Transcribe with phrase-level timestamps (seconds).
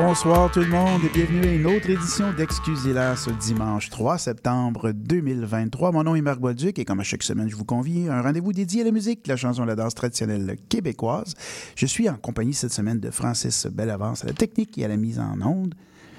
[0.00, 4.92] Bonsoir tout le monde et bienvenue à une autre édition d'Excusez-la ce dimanche 3 septembre
[4.92, 5.90] 2023.
[5.90, 8.22] Mon nom est Marc Bolduc et comme à chaque semaine, je vous convie à un
[8.22, 11.34] rendez-vous dédié à la musique, la chanson, la danse traditionnelle québécoise.
[11.74, 14.96] Je suis en compagnie cette semaine de Francis Bellavance à la technique et à la
[14.96, 15.74] mise en onde.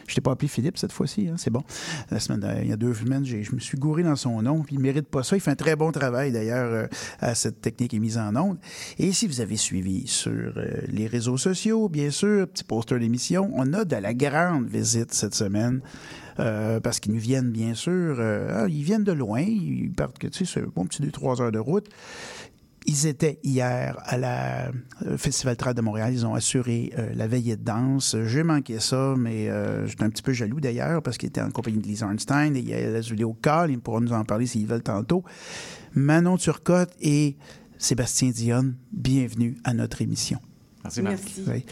[0.10, 1.64] Je t'ai pas appelé Philippe cette fois-ci, hein, c'est bon.
[2.10, 4.64] La semaine, euh, il y a deux semaines, je me suis gouré dans son nom.
[4.64, 5.38] Puis il mérite pas ça.
[5.38, 6.88] Il fait un très bon travail d'ailleurs euh,
[7.20, 8.58] à cette technique et mise en onde.
[8.98, 13.52] Et si vous avez suivi sur euh, les réseaux sociaux, bien sûr, petit poster d'émission,
[13.56, 15.82] on a de la grande visite cette semaine.
[16.40, 20.30] euh, parce qu'ils nous viennent, bien sûr, euh, ah, ils viennent de loin, ils partent,
[20.30, 21.88] tu sais, bon petit 2-3 heures de route.
[22.90, 24.72] Ils étaient hier à la
[25.06, 26.12] euh, Festival Trad de Montréal.
[26.12, 28.16] Ils ont assuré euh, la veillée de danse.
[28.26, 31.52] J'ai manqué ça, mais euh, j'étais un petit peu jaloux d'ailleurs parce qu'ils étaient en
[31.52, 33.70] compagnie de Lisa Arnstein et il y a Lazuli Cal.
[33.70, 35.24] Ils pourront nous en parler s'ils veulent tantôt.
[35.94, 37.38] Manon Turcotte et
[37.78, 40.40] Sébastien Dionne, bienvenue à notre émission.
[40.84, 41.20] Merci, Marc.
[41.48, 41.66] Oui.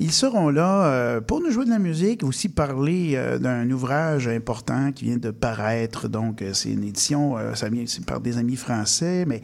[0.00, 4.26] Ils seront là euh, pour nous jouer de la musique, aussi parler euh, d'un ouvrage
[4.26, 6.08] important qui vient de paraître.
[6.08, 9.42] Donc, c'est une édition, euh, ça vient par des amis français, mais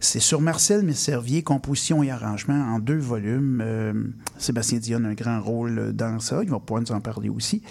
[0.00, 3.62] c'est sur Marcel Messervier, composition et arrangement en deux volumes.
[3.64, 3.92] Euh,
[4.38, 6.40] Sébastien Dion a un grand rôle dans ça.
[6.42, 7.62] Il va pouvoir nous en parler aussi.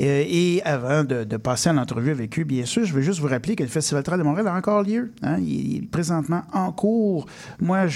[0.00, 3.28] Euh, et avant de, passer à l'entrevue avec eux, bien sûr, je veux juste vous
[3.28, 5.12] rappeler que le Festival Trad de Montréal a encore lieu.
[5.22, 5.38] hein.
[5.38, 7.26] Il, est présentement en cours.
[7.60, 7.88] Moi, a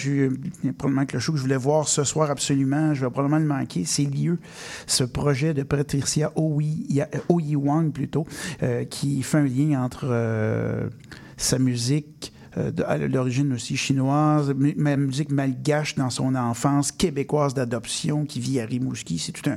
[0.76, 3.46] probablement que le show que je voulais voir ce soir absolument, je vais probablement le
[3.46, 3.84] manquer.
[3.84, 4.38] C'est lieu,
[4.86, 8.26] ce projet de Patricia Oyi, Wang plutôt,
[8.62, 10.88] euh, qui fait un lien entre
[11.36, 18.40] sa musique euh, l'origine aussi chinoise, ma musique malgache dans son enfance, québécoise d'adoption, qui
[18.40, 19.18] vit à Rimouski.
[19.18, 19.56] C'est tout un.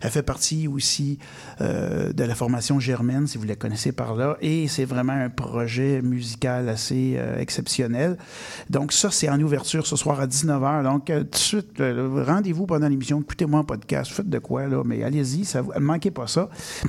[0.00, 1.18] Elle fait partie aussi
[1.60, 5.30] euh, de la formation germaine, si vous la connaissez par là, et c'est vraiment un
[5.30, 8.18] projet musical assez euh, exceptionnel.
[8.68, 10.82] Donc ça, c'est en ouverture ce soir à 19h.
[10.82, 15.02] Donc tout de suite, rendez-vous pendant l'émission, écoutez-moi en podcast, faites de quoi là, mais
[15.02, 16.48] allez-y, vous, manquez pas ça.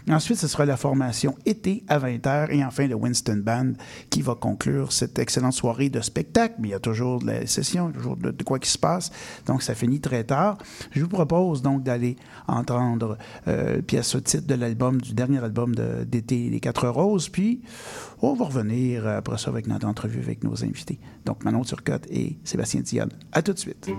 [0.10, 3.74] Ensuite, ce sera la formation été à 20h et enfin le Winston Band
[4.10, 6.56] qui va conclure cette excellente soirée de spectacle.
[6.60, 9.12] Mais il y a toujours de la session, toujours de, quoi qui se passe.
[9.46, 10.58] Donc ça finit très tard.
[10.92, 12.16] Je vous propose donc d'aller
[12.48, 13.18] entendre
[13.48, 15.76] euh, pièce au titre de l'album, du dernier album
[16.06, 17.30] d'été, Les Quatre Roses.
[17.30, 17.62] Puis
[18.22, 21.00] on va revenir après ça avec notre entrevue avec nos invités.
[21.26, 23.12] Donc Manon Turcotte et Sébastien Dionne.
[23.32, 23.90] À tout de suite.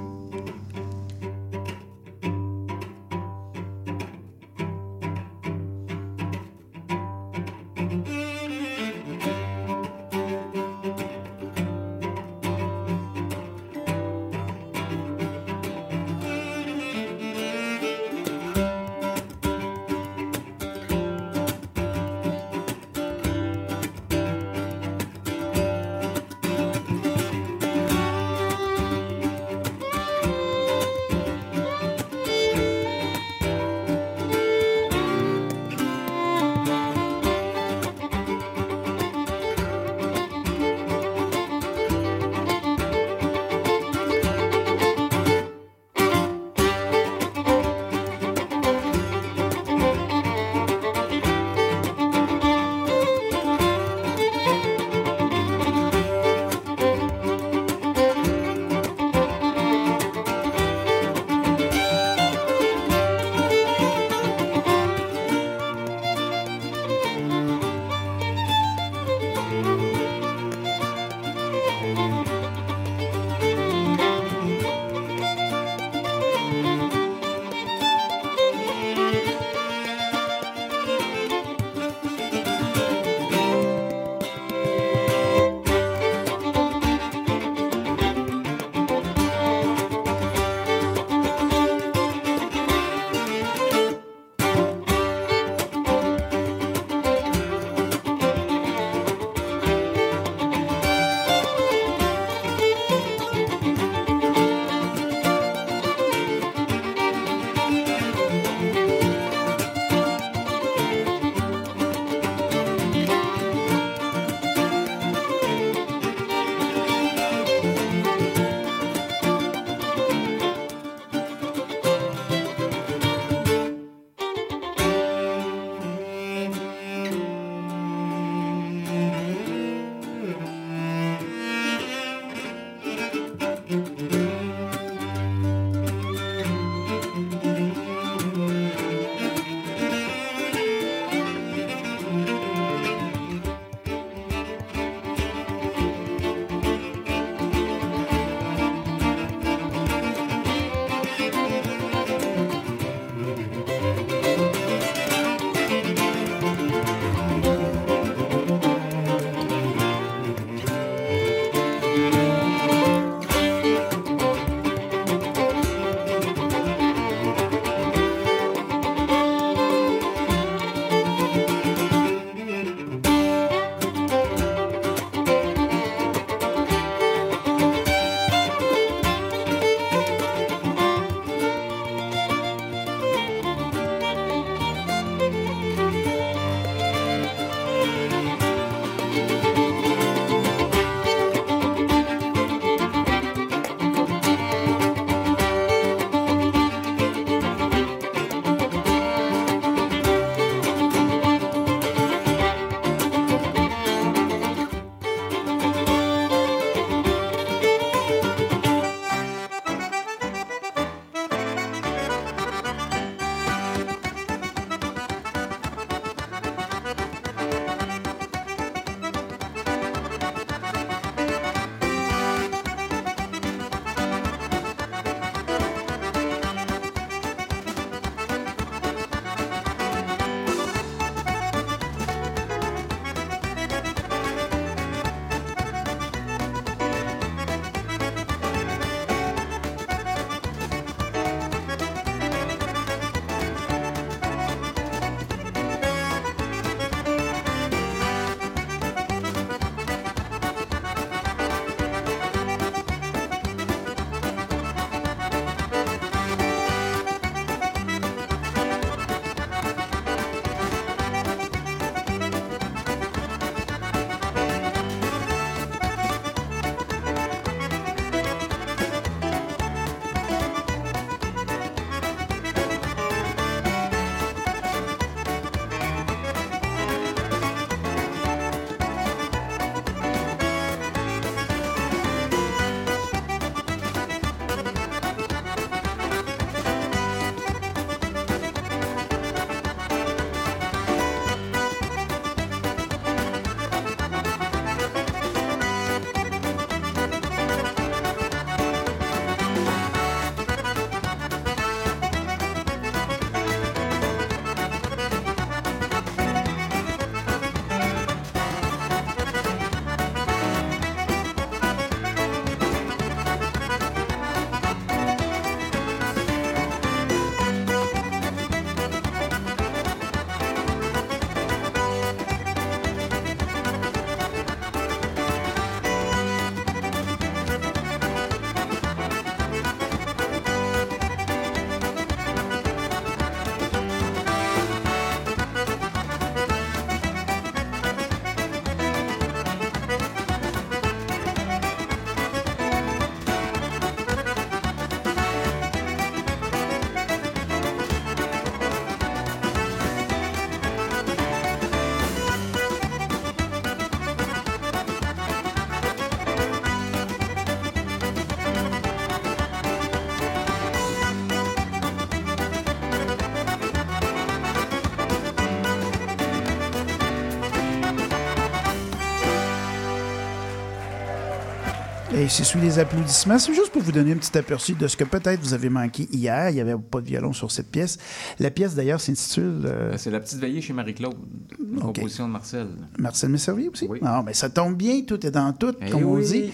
[372.23, 373.37] Et c'est sous les applaudissements.
[373.37, 376.07] C'est juste pour vous donner un petit aperçu de ce que peut-être vous avez manqué
[376.13, 376.51] hier.
[376.51, 377.99] Il n'y avait pas de violon sur cette pièce.
[378.39, 381.17] La pièce, d'ailleurs, s'intitule euh, C'est la petite veillée chez Marie-Claude,
[381.59, 381.97] une Ok.
[381.97, 382.69] composition de Marcel.
[382.97, 383.87] Marcel Messervier aussi?
[383.91, 383.99] Oui.
[384.05, 386.53] Ah, ben, ça tombe bien, tout est dans tout, Eh comme on dit.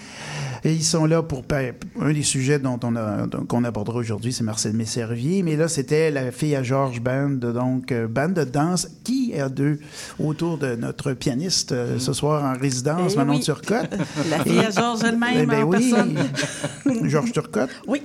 [0.63, 1.43] Et ils sont là pour
[2.01, 5.41] un des sujets dont on a qu'on abordera aujourd'hui, c'est Marcel Messervier.
[5.43, 9.39] Mais là, c'était la fille à Georges Band, donc euh, bande de danse qui est
[9.39, 9.79] à deux
[10.19, 13.39] autour de notre pianiste euh, ce soir en résidence, Eh Manon oui.
[13.41, 13.89] Turcotte.
[14.29, 16.17] La fille à Georges Eh elle-même ben en oui, personne.
[17.09, 17.69] Georges Turcotte.
[17.87, 18.01] Oui.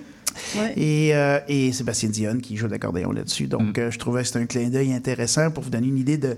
[0.57, 0.73] Ouais.
[0.77, 3.47] Et, euh, et Sébastien Dionne qui joue l'accordéon là-dessus.
[3.47, 3.81] Donc, Mm.
[3.81, 6.37] euh, je trouvais que c'était un clin d'œil intéressant pour vous donner une idée de,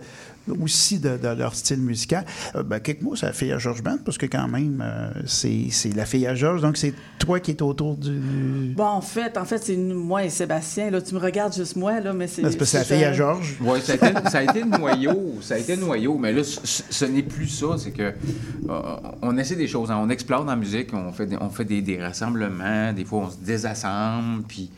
[0.60, 2.24] aussi de, de leur style musical.
[2.54, 5.10] Euh, ben, quelques mots sur la fille à Georges Band, parce que quand même, euh,
[5.26, 6.62] c'est c'est la fille à Georges.
[6.62, 8.72] Donc, c'est toi qui es autour du.
[8.76, 10.90] Bon, en fait, en fait, c'est moi et Sébastien.
[10.90, 12.42] Là, tu me regardes juste moi, là, mais c'est.
[12.42, 13.56] Ben, c'est parce que c'est la fille à Georges.
[13.60, 15.34] Oui, ça, a été- ça a été le noyau.
[15.40, 16.16] Ça a été le noyau.
[16.18, 17.66] Mais là, ce, n'est plus ça.
[17.78, 18.82] C'est que euh,
[19.22, 19.90] on essaie des choses.
[19.90, 19.98] hein.
[20.00, 20.92] On explore dans la musique.
[20.94, 22.92] On fait, des, on fait des, des rassemblements.
[22.92, 24.42] Des fois, on se désassemble.
[24.46, 24.70] Puis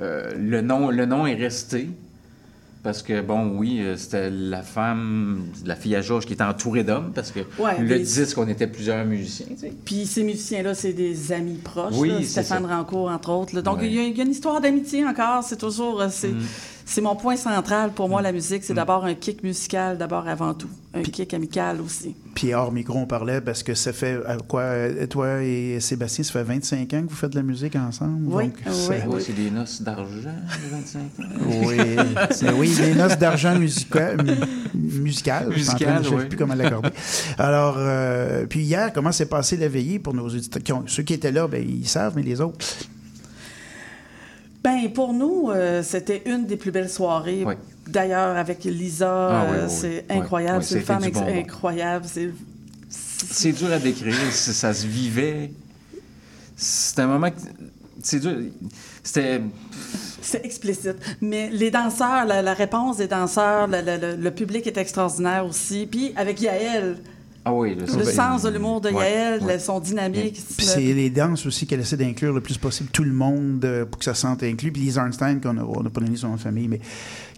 [0.00, 1.88] euh, le, nom, le nom est resté.
[2.84, 6.84] Parce que, bon, oui, euh, c'était la femme, la fille à Georges qui était entourée
[6.84, 7.12] d'hommes.
[7.14, 9.46] Parce que Ouais, le disque, on était plusieurs musiciens.
[9.48, 9.72] tu sais.
[9.86, 11.94] Puis ces musiciens-là, c'est des amis proches.
[11.96, 12.66] Oui, là, c'est Stéphane.
[12.66, 13.54] Rancourt, entre autres.
[13.54, 13.62] là.
[13.62, 13.86] Donc, Ouais.
[13.88, 15.42] il y, a- il y a une histoire d'amitié encore.
[15.42, 16.02] C'est toujours.
[16.02, 16.28] euh, C'est
[16.86, 18.64] c'est mon point central pour moi, la musique.
[18.64, 20.68] C'est d'abord un kick musical, d'abord avant tout.
[20.96, 22.14] Un kick amical aussi.
[22.36, 26.22] Puis hors micro, on parlait parce que ça fait euh, quoi, euh, toi et Sébastien,
[26.22, 28.20] ça fait 25 ans que vous faites de la musique ensemble.
[28.26, 30.30] Oui, Donc, oui, ça- c'est des noces d'argent,
[30.62, 31.66] les 25 ans.
[31.66, 31.76] Oui,
[32.30, 34.18] c'est- oui, des noces d'argent musical,
[34.74, 35.48] musical.
[35.50, 36.26] je Je sais oui.
[36.28, 36.90] plus comment l'accorder.
[37.38, 40.62] Alors, euh, puis hier, comment s'est passé la veillée pour nos auditeurs?
[40.62, 42.58] qui ont- ceux qui étaient là, ben, ils savent, mais les autres,
[44.64, 47.44] Ben pour nous, euh, c'était une des plus belles soirées.
[47.46, 47.54] Oui.
[47.86, 50.64] D'ailleurs, avec Lisa, Ah oui, euh, oui, c'est incroyable.
[50.64, 52.06] c'est une femme incroyable.
[52.88, 55.50] C'est dur à décrire, ça se vivait.
[56.56, 57.36] C'était un moment que.
[58.02, 58.36] C'est dur.
[59.02, 59.40] C'était.
[60.22, 60.96] c'est explicite.
[61.20, 65.86] Mais les danseurs, la, la réponse des danseurs, le- le public est extraordinaire aussi.
[65.90, 66.96] Puis avec Yael,
[67.46, 69.58] Ah oui, le sens de l'humour de ouais, Yael, ouais.
[69.58, 70.40] son dynamique.
[70.56, 73.84] Puis c'est les danses aussi qu'elle essaie d'inclure le plus possible tout le monde euh,
[73.84, 74.72] pour que ça se sente inclus.
[74.72, 76.80] Puis Lise Arnstein, qu'on a, on n'a pas donné son nom de famille, mais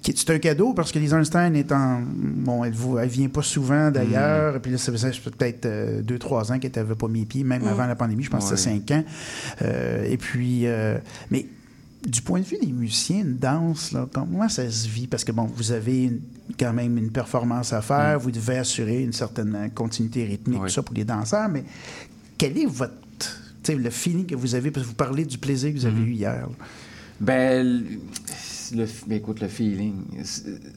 [0.02, 2.00] qui est c'est un cadeau parce que Lise Arnstein est en.
[2.04, 4.60] Bon, elle ne vient pas souvent d'ailleurs.
[4.60, 7.66] Puis là, ça faisait peut-être euh, deux, trois ans qu'elle n'avait pas mis pied, même
[7.66, 8.22] avant la pandémie.
[8.22, 9.04] Je pense que c'était cinq ans.
[9.62, 10.66] Euh, et puis.
[10.66, 10.98] euh,
[11.30, 11.46] mais
[12.06, 15.06] du point de vue des musiciens, une danse, là, comment ça se vit?
[15.06, 16.20] Parce que, bon, vous avez une-
[16.58, 20.68] quand même une performance à faire, vous devez assurer une certaine continuité rythmique, Oui.
[20.68, 21.64] tout ça pour les danseurs, mais
[22.38, 22.92] quel est votre.
[23.18, 25.86] tu sais, le feeling que vous avez, parce que vous parlez du plaisir que vous
[25.86, 26.32] avez eu hier.
[26.42, 26.48] là.
[27.18, 29.94] Ben, le, le- ben, écoute, le feeling.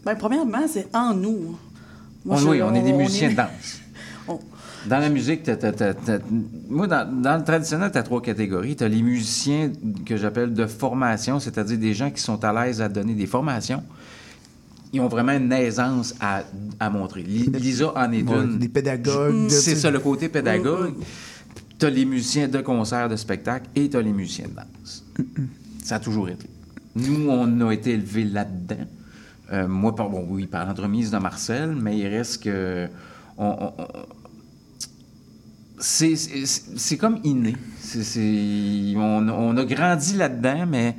[0.03, 1.57] Ben, premièrement, c'est en nous.
[2.25, 3.79] Moi, on, je- oui, on est des on musiciens est- de danse.
[4.27, 4.39] on-
[4.87, 5.57] Dans la musique, t'as-
[6.69, 8.75] moi, dans, dans le traditionnel, tu as trois catégories.
[8.75, 9.71] Tu as les musiciens
[10.05, 13.83] que j'appelle de formation, c'est-à-dire des gens qui sont à l'aise à donner des formations.
[14.93, 16.43] Ils ont vraiment une aisance à,
[16.79, 17.21] à montrer.
[17.23, 18.57] Li- Lisa en est une.
[18.57, 19.49] des pédagogues.
[19.49, 20.93] C'est ça, le côté pédagogue.
[21.77, 25.03] Tu as les musiciens de concert, de spectacle et tu as les musiciens de danse.
[25.83, 26.45] Ça a toujours été.
[26.95, 28.85] Nous, on a été élevés là-dedans.
[29.51, 32.87] Euh, moi, par, bon, oui, par l'entremise de Marcel, mais il reste que.
[33.37, 33.87] on- on- on-
[35.79, 37.55] c'est, comme inné.
[37.81, 40.95] C'est, c'est- on, on a grandi là-dedans, mais.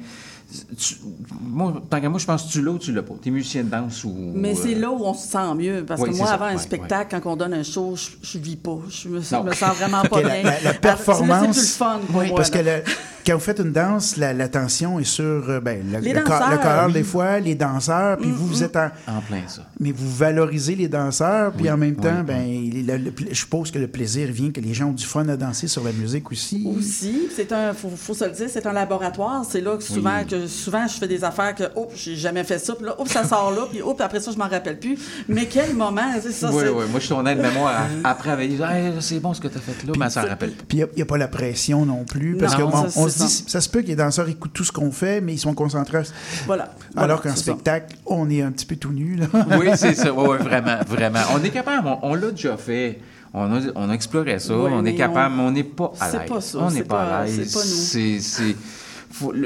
[0.76, 0.96] tu-
[1.40, 3.14] moi, tant qu'à moi, je pense que tu l'as ou tu l'as pas.
[3.22, 4.12] T'es musicien de danse ou.
[4.34, 5.84] Mais c'est euh, là où on se sent mieux.
[5.86, 6.34] Parce Oui, que moi, ça.
[6.34, 8.78] avant un Ouais, spectacle, quand on donne un show, je, je vis pas.
[8.88, 9.44] Je me, Non.
[9.44, 10.42] me sens vraiment pas bien.
[10.42, 12.82] la- la Ah, performance- C'est plus le fun pour moi, Parce que le-
[13.26, 16.28] quand vous faites une danse, la, la tension est sur euh, ben, le, le co-
[16.30, 16.92] danseurs, le corps oui.
[16.92, 18.86] des fois, les danseurs, puis vous, vous êtes en.
[19.08, 19.62] En plein ça.
[19.78, 22.24] Mais vous valorisez les danseurs, puis Oui, en même oui, temps, oui.
[22.26, 25.04] ben, il- le- le- je suppose que le plaisir vient que les gens ont du
[25.04, 26.66] fun à danser sur la musique aussi.
[26.76, 29.44] Aussi, c'est un, faut, faut se le dire, c'est un laboratoire.
[29.48, 30.26] C'est là que souvent, Oui.
[30.26, 33.04] que souvent je fais des affaires que, oh, j'ai jamais fait ça, puis là, oh,
[33.06, 34.96] ça sort là, puis oh, puis après ça, je m'en rappelle plus.
[35.28, 36.84] Mais quel moment, c'est ça, Oui, c'est- oui.
[36.90, 39.60] Moi, je suis ton aide-mémoire à- après avec hey, c'est bon ce que tu as
[39.60, 40.64] fait là, mais elle s'en rappelle pas.
[40.68, 43.08] Puis il n'y a, pas la pression non plus, parce Non, que bon, ça, on
[43.08, 43.60] c'est se dit, ça.
[43.60, 46.02] se peut que les danseurs écoutent tout ce qu'on fait, mais ils sont concentrés.
[46.46, 46.64] Voilà.
[46.64, 47.42] Alors Voilà, qu'en c'est ça.
[47.52, 49.16] spectacle, on est un petit peu tout nu.
[49.16, 49.26] Là.
[49.58, 50.12] Oui, c'est ça.
[50.12, 51.20] Oui, oui, vraiment, vraiment.
[51.34, 52.98] On est capable, on, on l'a déjà fait.
[53.32, 55.92] On a, on a exploré ça, Oui, on est capable, on- mais on n'est pas
[56.00, 56.28] à c'est l'aise.
[56.28, 57.48] pas ça, On c'est n'est pas, à l'aise.
[57.48, 57.70] c'est pas nous.
[57.70, 58.56] C'est- c'est-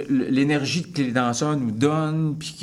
[0.08, 2.56] L'énergie que les danseurs nous donnent, puis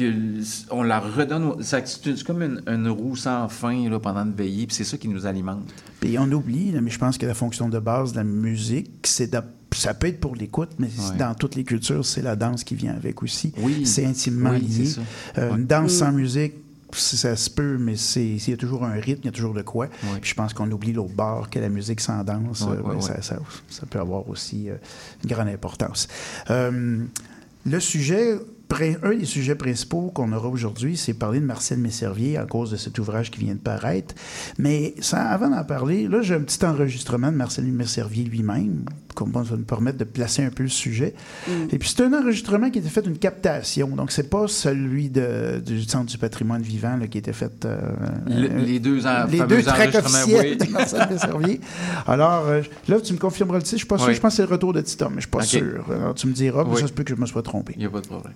[0.70, 4.68] qu'on la redonne, ça- c'est comme une, une roue sans fin là, pendant une veillée,
[4.68, 5.74] puis c'est ça qui nous alimente.
[6.00, 9.32] Puis on oublie, mais je pense que la fonction de base de la musique, c'est
[9.32, 9.40] de-
[9.74, 11.18] ça peut être pour l'écoute, mais Ouais.
[11.18, 13.54] dans toutes les cultures, c'est la danse qui vient avec aussi.
[13.58, 13.86] Oui.
[13.86, 14.90] C'est intimement Oui, lié.
[15.38, 15.58] Euh, Ouais.
[15.58, 16.61] Une danse sans musique, si
[17.00, 19.54] ça se peut, mais c'est il y a toujours un rythme, il y a toujours
[19.54, 19.86] de quoi.
[20.04, 20.20] Ouais.
[20.22, 23.40] Puis je pense qu'on oublie l'autre bord, que la musique sans danse, euh, Ça, ça-
[23.70, 24.76] ça peut avoir aussi euh,
[25.24, 26.08] une grande importance.
[26.50, 27.04] Euh,
[27.66, 28.34] le sujet,
[29.04, 32.78] un des sujets principaux qu'on aura aujourd'hui, c'est parler de Marcel Messervier à cause de
[32.78, 34.16] cet ouvrage qui vient de paraître.
[34.58, 38.86] Mais sans, avant d'en parler, là, j'ai un petit enregistrement de Marcel Messervier lui-même,
[39.16, 41.14] comme ça va nous permettre de placer un peu le sujet.
[41.72, 43.90] Et puis, c'est un enregistrement qui était fait d'une captation.
[43.90, 47.66] Donc, c'est pas celui de- du Centre du patrimoine vivant là, qui était fait.
[47.66, 47.78] euh,
[48.28, 50.68] Le- euh, les deux, en, les deux tracks enregistrements, officiels oui.
[50.68, 51.62] de Marcel Messervier.
[52.08, 53.76] Alors, euh, là, tu me confirmeras le titre.
[53.76, 54.08] Je suis pas sûr.
[54.08, 54.16] Oui.
[54.16, 55.86] Je pense que c'est le retour de Titom, mais je suis pas sûr.
[55.92, 56.82] Alors, tu me diras, mais Oui.
[56.82, 57.74] ça se peut que je me sois trompé.
[57.76, 58.34] Il n'y a pas de problème.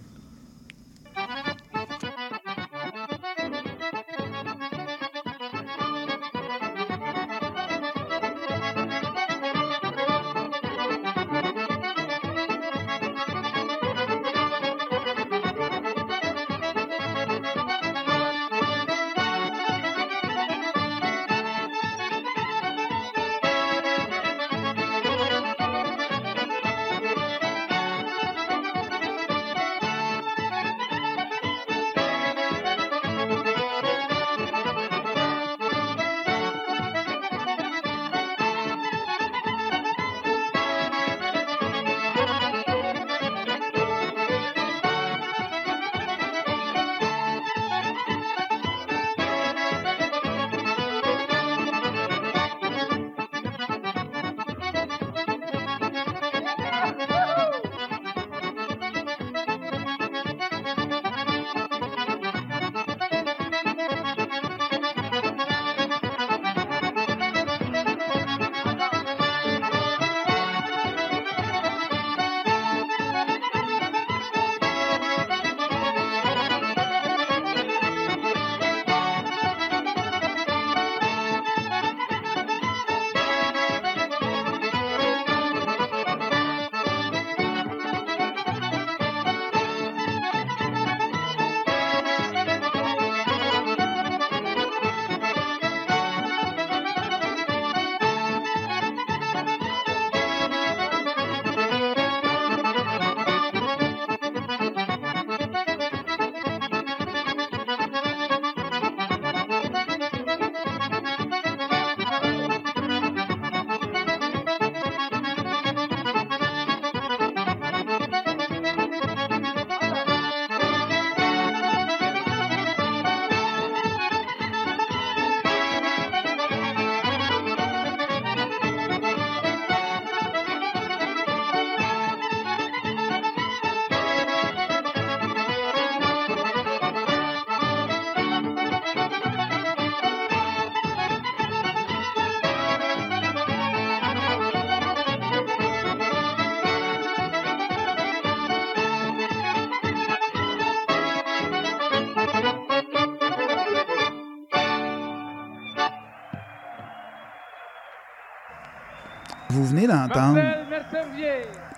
[159.76, 160.42] Venez d'entendre,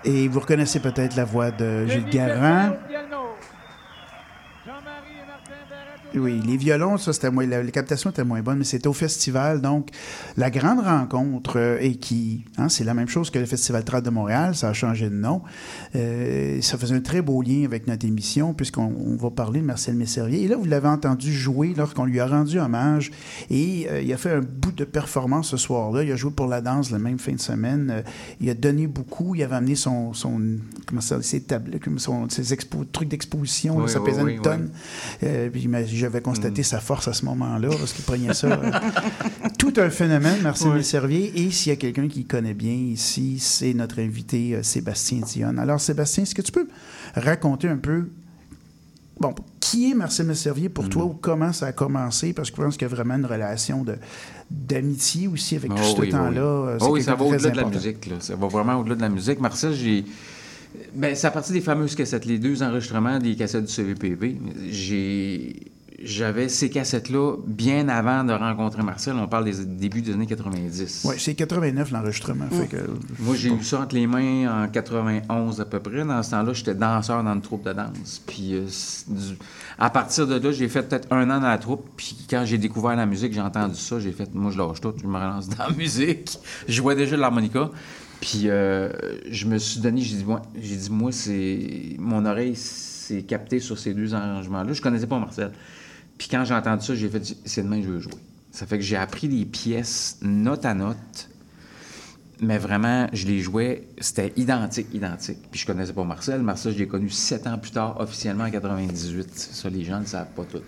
[0.05, 2.75] et vous reconnaissez peut-être la voix de Gilles Garand.
[6.27, 8.93] Oui, les violons, ça, c'était moins, la, la captation était moins bonne, mais c'était au
[8.93, 9.61] festival.
[9.61, 9.91] Donc,
[10.35, 14.03] la grande rencontre, euh, et qui, hein, c'est la même chose que le Festival Trad
[14.03, 15.41] de Montréal, ça a changé de nom.
[15.95, 19.65] Euh, ça faisait un très beau lien avec notre émission, puisqu'on on va parler de
[19.65, 20.43] Marcel Messervier.
[20.43, 23.11] Et là, vous l'avez entendu jouer lorsqu'on lui a rendu hommage.
[23.49, 26.03] Et euh, il a fait un bout de performance ce soir-là.
[26.03, 28.03] Il a joué pour la danse la même fin de semaine.
[28.41, 29.33] Il a donné beaucoup.
[29.33, 30.41] Il avait amené son, son
[30.87, 32.57] comment ça, ses tables, son, ses
[32.91, 33.77] trucs d'exposition.
[33.77, 34.71] Oui, ça oui, pesait oui, une tonne.
[35.21, 35.85] Puis mais
[36.17, 38.47] j'avais constaté sa force à ce moment-là, parce qu'il prenait ça.
[38.47, 38.71] euh,
[39.59, 40.77] tout un phénomène, Marcel Oui.
[40.77, 41.31] Messervier.
[41.41, 45.59] Et s'il y a quelqu'un qui connaît bien ici, c'est notre invité euh, Sébastien Dionne.
[45.59, 46.67] Alors, Sébastien, est-ce que tu peux
[47.15, 48.09] raconter un peu
[49.19, 52.33] Bon, qui est Marcel Messervier pour toi ou comment ça a commencé?
[52.33, 53.95] Parce que je pense qu'il y a vraiment une relation de,
[54.51, 56.41] d'amitié aussi avec tout Oh ce oui, temps-là.
[56.43, 56.71] oh oui.
[56.73, 58.05] Euh, Oh oui, ça va au-delà de la musique.
[58.05, 58.15] Là.
[58.19, 59.39] Ça va vraiment au-delà de la musique.
[59.39, 60.05] Marcel, j'ai.
[60.93, 64.37] Ben, c'est à partir des fameuses cassettes, les deux enregistrements des cassettes du CVPB.
[64.69, 65.55] J'ai.
[65.99, 69.15] J'avais ces cassettes-là bien avant de rencontrer Marcel.
[69.15, 71.05] On parle des débuts des années 90.
[71.05, 72.45] Oui, c'est 89 l'enregistrement.
[72.69, 72.77] que-
[73.19, 76.05] Moi, j'ai eu ça entre les mains en 91 à peu près.
[76.05, 78.21] Dans ce temps-là, j'étais danseur dans une troupe de danse.
[78.27, 78.65] Puis euh,
[79.07, 79.37] du-
[79.79, 81.89] à partir de là, j'ai fait peut-être un an dans la troupe.
[81.97, 83.99] Puis quand j'ai découvert la musique, j'ai entendu ça.
[83.99, 86.37] J'ai fait, moi, je lâche tout, je me relance dans la musique.
[86.67, 87.71] Je jouais déjà de l'harmonica.
[88.21, 88.91] Puis euh,
[89.31, 93.59] je me suis donné, j'ai dit, moi, j'ai dit, moi, c'est mon oreille s'est captée
[93.59, 94.73] sur ces deux arrangements-là.
[94.73, 95.51] Je connaissais pas Marcel.
[96.17, 98.13] Puis quand j'ai entendu ça, j'ai fait, c'est demain que je veux jouer.
[98.51, 101.29] Ça fait que j'ai appris des pièces note à note,
[102.39, 105.39] mais vraiment, je les jouais, c'était identique, identique.
[105.51, 106.41] Puis je connaissais pas Marcel.
[106.41, 109.29] Marcel, je l'ai connu sept ans plus tard, officiellement en 98.
[109.33, 110.61] Ça, les gens ne le savent pas tout.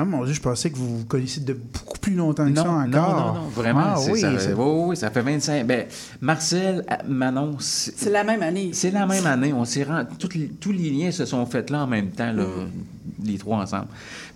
[0.00, 2.62] Ah mon Dieu, je pensais que vous vous connaissiez de beaucoup plus longtemps que Non,
[2.62, 3.34] ça non, encore.
[3.34, 3.80] non, non, vraiment.
[3.84, 5.66] Ah, oui, ça, c'est- oui, oui, ça fait 25.
[5.66, 5.86] Ben,
[6.20, 8.70] Marcel, euh, Manon, c'est la même année.
[8.72, 9.52] c'est la même année.
[9.52, 12.32] On s'est rend- toutes les- tous les liens se sont faits là en même temps,
[12.32, 13.24] là, Mm.
[13.26, 13.88] les trois ensemble.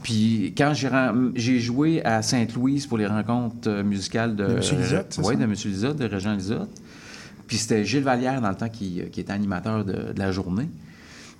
[0.02, 0.72] Puis quand
[1.36, 4.46] j'ai joué à Sainte-Louise pour les rencontres euh, musicales de.
[4.46, 5.52] De Monsieur Lisotte, c'est Oui, de M.
[5.52, 6.70] Lisotte, de Régent Lisotte.
[7.46, 10.68] Puis c'était Gilles Vallière dans le temps qui, qui était animateur de, de la journée.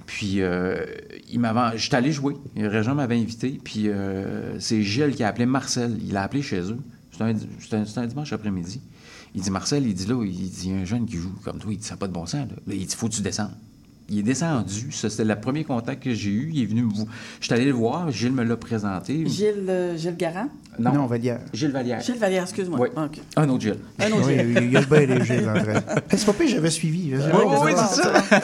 [0.07, 0.85] Puis euh,
[1.31, 2.37] il m'avait, j'étais allé jouer.
[2.57, 3.61] Régent m'avait invité.
[3.63, 5.99] Puis euh, c'est Gilles qui a appelé Marcel.
[6.03, 6.79] Il l'a appelé chez eux.
[7.11, 8.81] C'était un, dimanche après-midi.
[9.35, 11.73] Il dit Marcel, il dit là, il dit un jeune qui joue comme toi.
[11.73, 12.49] Il dit ça pas de bon sens.
[12.67, 13.55] Il dit faut que tu descendes.
[14.13, 14.93] Il est descendu.
[14.93, 16.51] Ça, c'était le premier contact que j'ai eu.
[16.53, 17.09] Il est venu me vous.
[17.41, 18.11] J'étais allé le voir.
[18.11, 19.25] Gilles me l'a présenté.
[19.27, 20.49] Gilles, euh, Gilles Garand?
[20.79, 21.39] Non, on va dire.
[21.55, 22.01] Gilles Vallière.
[22.01, 22.79] Gilles Vallière, excuse-moi.
[22.81, 22.89] Oui.
[22.97, 23.19] OK.
[23.37, 23.77] Un autre Gilles.
[23.99, 24.59] Un autre Oui, Gilles.
[24.65, 25.73] il y a le bien léger l'entrée.
[26.11, 27.13] Hey, c'est pas pire, j'avais suivi.
[27.15, 28.13] Oui, oui, oui, c'est ça.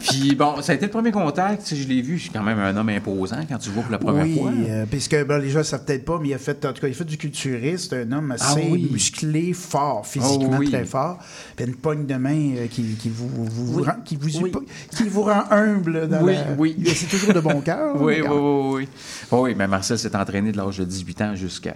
[0.00, 1.74] Puis bon, ça a été le premier contact.
[1.74, 2.16] Je l'ai vu.
[2.16, 4.50] Je suis quand même un homme imposant quand tu vois pour la première oui, fois.
[4.68, 6.80] euh, puisque ben, les gens ne savent peut-être pas, mais il a fait, en tout
[6.80, 8.88] cas, il a fait du culturiste, un homme assez Ah oui.
[8.90, 10.70] musclé, fort, physiquement Ah oui.
[10.70, 11.18] très fort.
[11.56, 13.84] Puis une poigne de main euh, qui, qui vous, vous- vous Oui.
[13.86, 14.66] rend, qui, vous, Oui.
[14.96, 16.08] qui vous rend humble.
[16.08, 16.76] Dans Oui, la- oui.
[16.78, 18.00] Mais C'est toujours de bon cœur.
[18.00, 18.88] Oui, oui, oui, oui.
[19.30, 21.74] Oh, oui, mais Marcel s'est entraîné de l'âge de 18 ans jusqu'à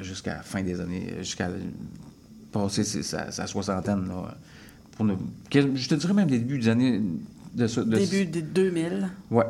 [0.00, 1.48] jusqu'à la fin des années, jusqu'à
[2.52, 4.06] passer sa, sa soixantaine.
[4.08, 4.34] Là,
[4.96, 5.06] pour
[5.50, 7.00] je te dirais même des débuts des années
[7.54, 9.08] de, de Début des 2000.
[9.30, 9.44] Ouais,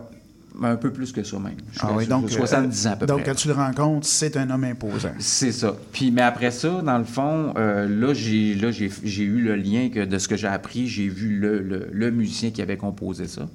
[0.62, 1.56] un peu plus que ça même.
[1.80, 3.30] Ah oui, donc, 70 ans à peu euh, donc, près.
[3.30, 5.12] quand tu le rencontres, c'est un homme imposant.
[5.18, 5.76] C'est ça.
[5.92, 9.56] Puis, mais après ça, dans le fond, euh, là, j'ai, là j'ai, j'ai eu le
[9.56, 10.86] lien que de ce que j'ai appris.
[10.86, 13.48] J'ai vu le, le, le musicien qui avait composé ça.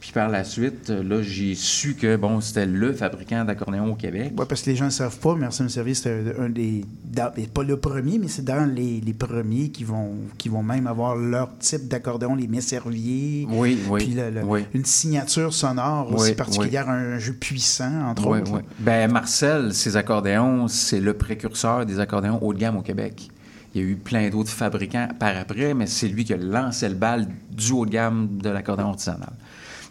[0.00, 3.94] Puis par la suite, euh, là, j'ai su que, bon, c'était le fabricant d'accordéon au
[3.94, 4.32] Québec.
[4.38, 6.86] Oui, parce que les gens ne savent pas, Merci Service, c'est un, un des.
[7.04, 10.86] dans- pas le premier, mais c'est dans les, les premiers qui vont, qui vont même
[10.86, 13.46] avoir leur type d'accordéon, les Messerviers.
[13.50, 14.04] Oui, oui.
[14.04, 14.64] Puis le- le- oui.
[14.72, 16.34] une signature sonore Oui, aussi oui.
[16.36, 18.52] particulière, un jeu puissant, entre autres.
[18.54, 18.60] oui.
[18.78, 23.28] Ben, Marcel, ses accordéons, c'est le précurseur des accordéons haut de gamme au Québec.
[23.74, 26.88] Il y a eu plein d'autres fabricants par après, mais c'est lui qui a lancé
[26.88, 29.32] le bal du haut de gamme de l'accordéon artisanal.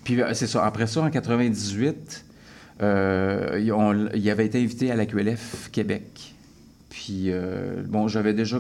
[0.09, 0.65] Puis euh, c'est ça.
[0.65, 2.25] Après ça, en 98,
[2.81, 6.33] euh, il- on- il avait été invité à la QLF Québec.
[6.89, 8.59] Puis, euh, bon, j'avais déjà.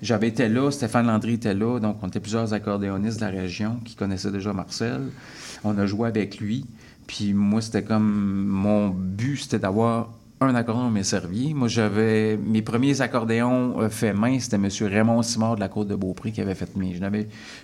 [0.00, 3.80] J'avais été là, Stéphane Landry était là, donc on était plusieurs accordéonistes de la région
[3.84, 5.00] qui connaissaient déjà Marcel.
[5.64, 6.64] On a joué avec lui.
[7.08, 8.44] Puis moi, c'était comme.
[8.46, 10.10] Mon but, c'était d'avoir
[10.44, 11.54] un accordéon mais servier.
[11.54, 12.36] Moi, j'avais.
[12.36, 14.68] Mes premiers accordéons euh, faits main, c'était M.
[14.80, 16.98] Raymond Simard de la Côte de Beaupré qui avait fait mes.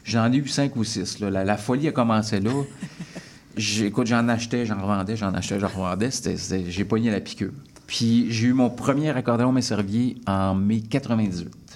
[0.05, 1.21] J'en ai eu cinq ou six.
[1.21, 1.31] là.
[1.31, 2.51] La, la folie a commencé là.
[3.83, 6.11] Écoute, j'en achetais, j'en revendais, j'en achetais, j'en revendais.
[6.69, 7.53] J'ai pogné la piqûre.
[7.89, 11.68] Puis j'ai eu mon premier accordéon Messervier en mai 98.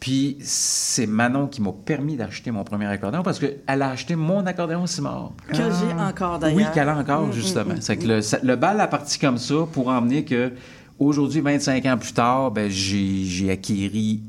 [0.00, 4.46] Puis c'est Manon qui m'a permis d'acheter mon premier accordéon parce qu'elle a acheté mon
[4.46, 5.32] accordéon Simard.
[5.48, 6.56] Que j'ai encore d'ailleurs.
[6.56, 7.74] Oui, qu'elle a encore, Mm, justement.
[7.74, 10.52] mm, mm, C'est que le, ça- le bal a parti comme ça pour emmener que,
[10.98, 14.22] aujourd'hui, 25 ans plus tard, ben, j'ai, j'ai acquéri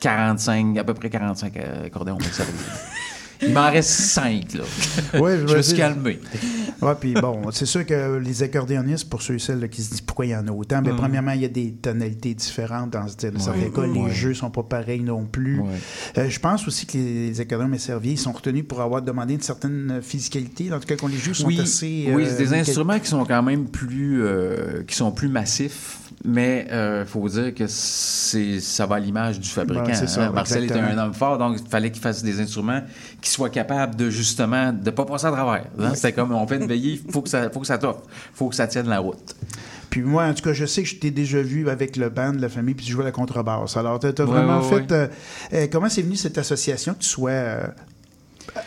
[0.00, 2.16] 45, à peu près 45 euh, accordéons.
[3.42, 4.64] Il m'en reste 5, là.
[5.20, 5.64] Ouais, Je me vas-y.
[5.64, 6.20] suis calmé.
[6.80, 10.00] Ouais, puis bon, c'est sûr que les accordéonistes, pour ceux et celles qui se disent
[10.00, 13.06] pourquoi il y en a autant, bien, premièrement, il y a des tonalités différentes dans
[13.06, 13.32] ce style.
[13.32, 15.60] Cas, les jeux sont pas pareils non plus.
[15.60, 15.68] Ouais.
[16.18, 19.34] Euh, je pense aussi que les, les accordéons Messervier ils sont retenus pour avoir demandé
[19.34, 20.72] une certaine physicalité.
[20.72, 22.08] En tout cas, quand les jeux sont oui, assez.
[22.12, 25.28] oui, euh, c'est des quel- instruments qui sont quand même plus, euh, qui sont plus
[25.28, 29.84] massifs, mais il faut dire que c'est, ça va à l'image du fabricant.
[29.84, 30.32] Ben, c'est ça, hein.
[30.32, 32.82] Marcel était un homme fort, donc il fallait qu'il fasse des instruments
[33.20, 35.64] qui soient capables de justement de pas passer à travers.
[35.78, 35.92] hein.
[35.94, 38.02] C'était comme on fait une veillée, il faut que ça, faut que ça t'offre,
[38.34, 39.34] faut que ça tienne la route.
[39.90, 42.32] Puis moi, en tout cas, je sais que je t'ai déjà vu avec le band
[42.32, 43.76] de la famille, puis tu jouais à la contrebasse.
[43.76, 44.92] Alors, tu as, vraiment ouais, fait.
[44.92, 45.08] euh,
[45.52, 47.66] euh, comment c'est venu cette association que tu sois euh,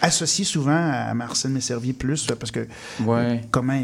[0.01, 2.27] associé souvent à Marcel Messervier plus?
[2.39, 2.61] Parce que
[3.05, 3.41] Ouais.
[3.51, 3.79] comment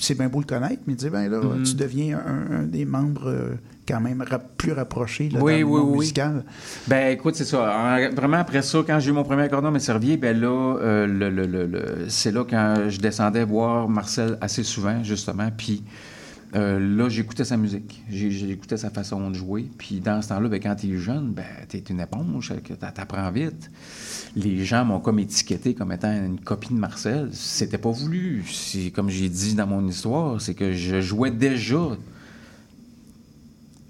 [0.00, 1.62] c'est bien beau le connaître, mais dire, ben là, Mm-hmm.
[1.62, 3.54] tu deviens un, un des membres euh,
[3.88, 4.24] quand même
[4.58, 5.98] plus rapprochés là, Oui, dans le oui, monde oui.
[6.00, 6.44] musical.
[6.88, 7.60] Ben écoute, c'est ça.
[7.60, 10.48] En- vraiment après ça, quand j'ai eu mon premier accordéon mais servier, ben là,
[10.80, 15.48] euh, le, le- le- le- c'est là quand je descendais voir Marcel assez souvent, justement.
[15.56, 15.84] Puis
[16.56, 18.02] euh, là, j'écoutais sa musique.
[18.08, 19.68] J'écoutais sa façon de jouer.
[19.76, 23.30] Puis dans ce temps-là, ben, quand tu es jeune, ben, tu es une éponge, t'apprends
[23.30, 23.70] vite.
[24.34, 27.28] Les gens m'ont comme étiqueté comme étant une copie de Marcel.
[27.32, 28.44] C'était pas voulu.
[28.94, 31.96] Comme j'ai dit dans mon histoire, c'est que je jouais déjà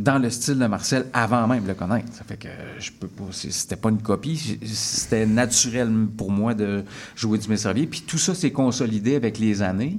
[0.00, 2.12] dans le style de Marcel avant même de le connaître.
[2.12, 2.48] Ça fait que
[2.80, 3.24] je peux pas.
[3.30, 4.58] C'était pas une copie.
[4.64, 6.82] C'était naturel pour moi de
[7.14, 7.86] jouer du Messervier.
[7.86, 9.98] Puis tout ça s'est consolidé avec les années.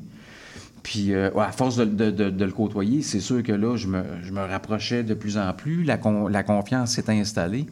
[0.87, 5.13] Puis euh, à force de, le côtoyer, c'est sûr que là, je me, rapprochais de
[5.13, 5.83] plus en plus.
[5.83, 7.65] La, con- la confiance s'est installée.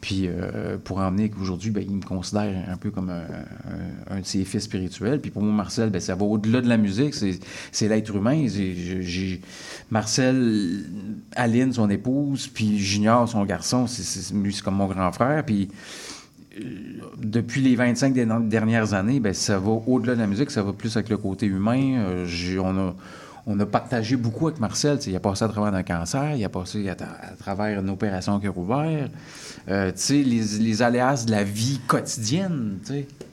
[0.00, 4.24] Puis euh, pour en venir qu'aujourd'hui, ben, il me considère un peu comme un, de
[4.24, 5.20] ses fils spirituels.
[5.20, 8.46] Puis pour moi, Marcel, ben, ça va au-delà de la musique, c'est, l'être humain.
[9.90, 10.86] Marcel,
[11.34, 13.84] Aline, son épouse, puis Junior, son garçon,
[14.32, 15.44] lui, c'est comme mon grand frère.
[15.44, 15.68] Puis
[17.18, 20.72] depuis les 25 des- dernières années, ben, ça va au-delà de la musique, ça va
[20.72, 21.98] plus avec le côté humain.
[21.98, 22.26] Euh,
[22.62, 22.94] on, a,
[23.46, 24.98] on a partagé beaucoup avec Marcel.
[25.06, 27.90] Il a passé à travers un cancer, il a passé à, tra- à travers une
[27.90, 29.08] opération cœur ouvert.
[29.68, 32.78] Euh, tu sais, les, les aléas de la vie quotidienne.
[32.84, 33.06] tu sais.
[33.08, 33.25] Fait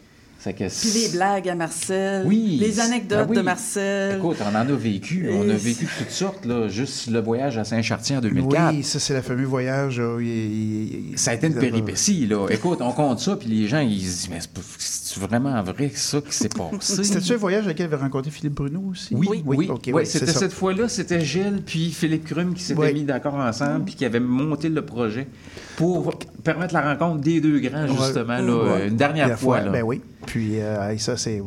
[0.52, 3.38] que Puis les blagues à Marcel, Oui, les anecdotes ben oui.
[3.38, 4.18] de Marcel.
[4.18, 5.30] Écoute, on en a vécu.
[5.32, 6.46] On a vécu toutes sortes.
[6.46, 6.68] Là.
[6.68, 8.74] Juste le voyage à Saint-Chartier en 2004.
[8.76, 10.00] Oui, ça, c'est le fameux voyage.
[10.02, 12.48] euh, il- il- il- Ça a été une péripétie, là.
[12.50, 14.40] Écoute, on compte ça, puis les gens, ils se disent, mais
[14.80, 17.04] c'est vraiment vrai que ça qui s'est passé?
[17.04, 19.14] C'était-tu un voyage avec lequel avait rencontré Philippe Bruno aussi?
[19.16, 19.92] Oui, oui, oui.
[19.94, 22.94] Ouais, c'était cette fois-là, c'était Gilles puis Philippe Crum qui s'étaient Oui.
[22.94, 25.28] mis d'accord ensemble puis qui avaient monté le projet
[25.76, 28.88] pour permettre la rencontre des deux grands, justement, là, Ouais.
[28.90, 29.62] une dernière La fois.
[29.62, 29.72] là.
[29.72, 30.02] Ben oui.
[30.26, 31.42] Puis, euh, ça, c'est.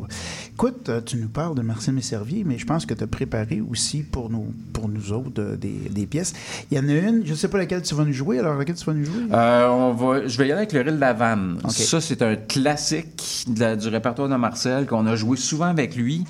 [0.53, 3.61] Écoute, euh, tu nous parles de Marcel Messervier, mais je pense que tu as préparé
[3.61, 6.33] aussi pour nous, pour nous autres euh, des, des pièces.
[6.71, 8.57] Il y en a une, je ne sais pas laquelle tu vas nous jouer, alors
[8.57, 9.23] laquelle tu vas nous jouer?
[9.33, 11.59] Euh, on va, je vais y aller avec le Rille de la Vanne.
[11.69, 15.95] Ça, c'est un classique de la- du répertoire de Marcel qu'on a joué souvent avec
[15.95, 16.25] lui.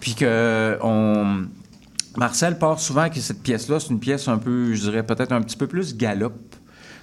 [0.00, 1.42] Puis que on...
[2.16, 3.80] Marcel part souvent avec cette pièce-là.
[3.80, 6.32] C'est une pièce un peu, je dirais peut-être un petit peu plus galop.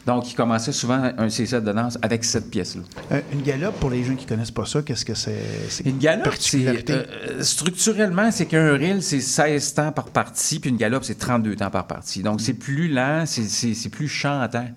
[0.06, 2.82] Donc, il commençait souvent un ses sets de danse avec cette pièce-là.
[3.12, 5.38] Euh, une galope, pour les gens qui ne connaissent pas ça, qu'est-ce que c'est?
[5.86, 10.78] Une galope, c'est, euh, structurellement, c'est qu'un reel, c'est 16 temps par partie, puis une
[10.78, 12.22] galope, c'est 32 temps par partie.
[12.24, 14.68] Donc, c'est plus lent, c'est, plus chantant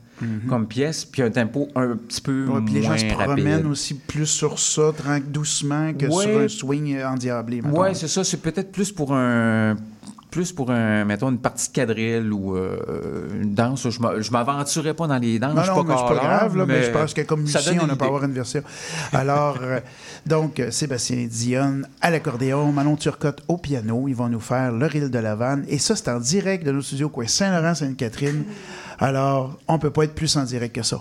[0.48, 2.46] comme pièce, puis un tempo un petit peu.
[2.46, 4.92] Ouais, puis les gens se promènent aussi plus sur ça,
[5.26, 6.24] doucement, que Ouais.
[6.24, 7.60] sur un swing endiablé.
[7.64, 8.22] Oui, c'est ça.
[8.22, 9.76] C'est peut-être plus pour un
[10.32, 13.88] plus pour un, mettons, une partie de quadrille ou euh, une danse.
[13.88, 15.54] Je m'a- je m'aventurais pas dans les danses.
[15.54, 17.74] Non, je suis non, mais c'est pas grave, là, mais, je pense que comme musicien,
[17.82, 18.62] on n'a une pas avoir une version.
[19.12, 19.78] Alors, euh,
[20.26, 24.06] donc, Sébastien Dionne à l'accordéon, Manon Turcotte au piano.
[24.08, 25.64] Ils vont nous faire Le Rille de la Vanne.
[25.68, 28.44] Et ça, c'est en direct de nos studios, quoi, Saint-Laurent-Sainte-Catherine.
[28.98, 31.00] Alors, on peut pas être plus en direct que ça.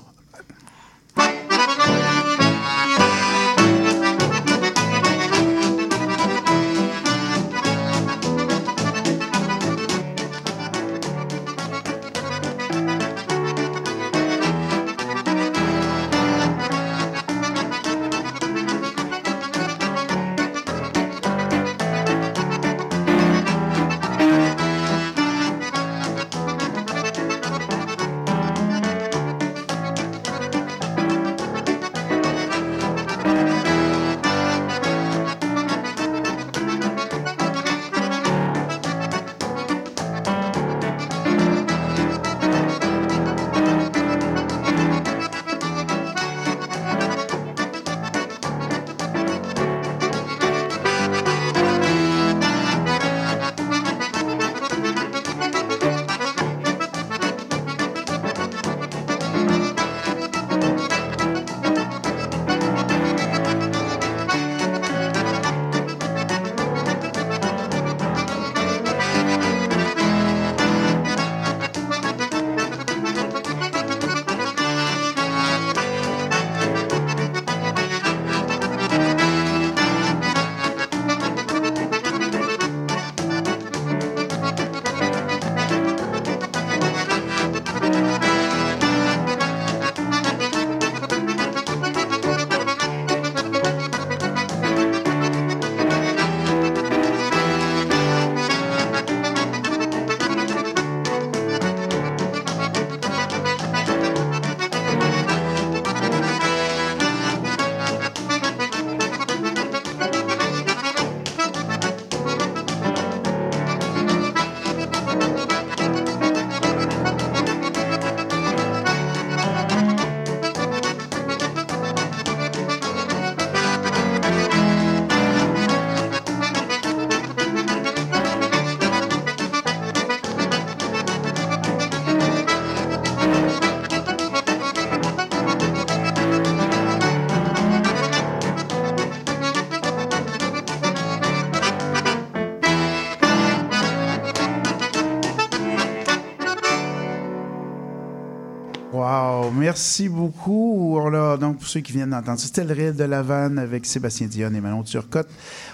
[149.72, 151.00] Merci beaucoup.
[151.00, 154.28] On donc, pour ceux qui viennent d'entendre, c'était le Rêve de la Vanne avec Sébastien
[154.28, 155.30] Dion et Manon Turcotte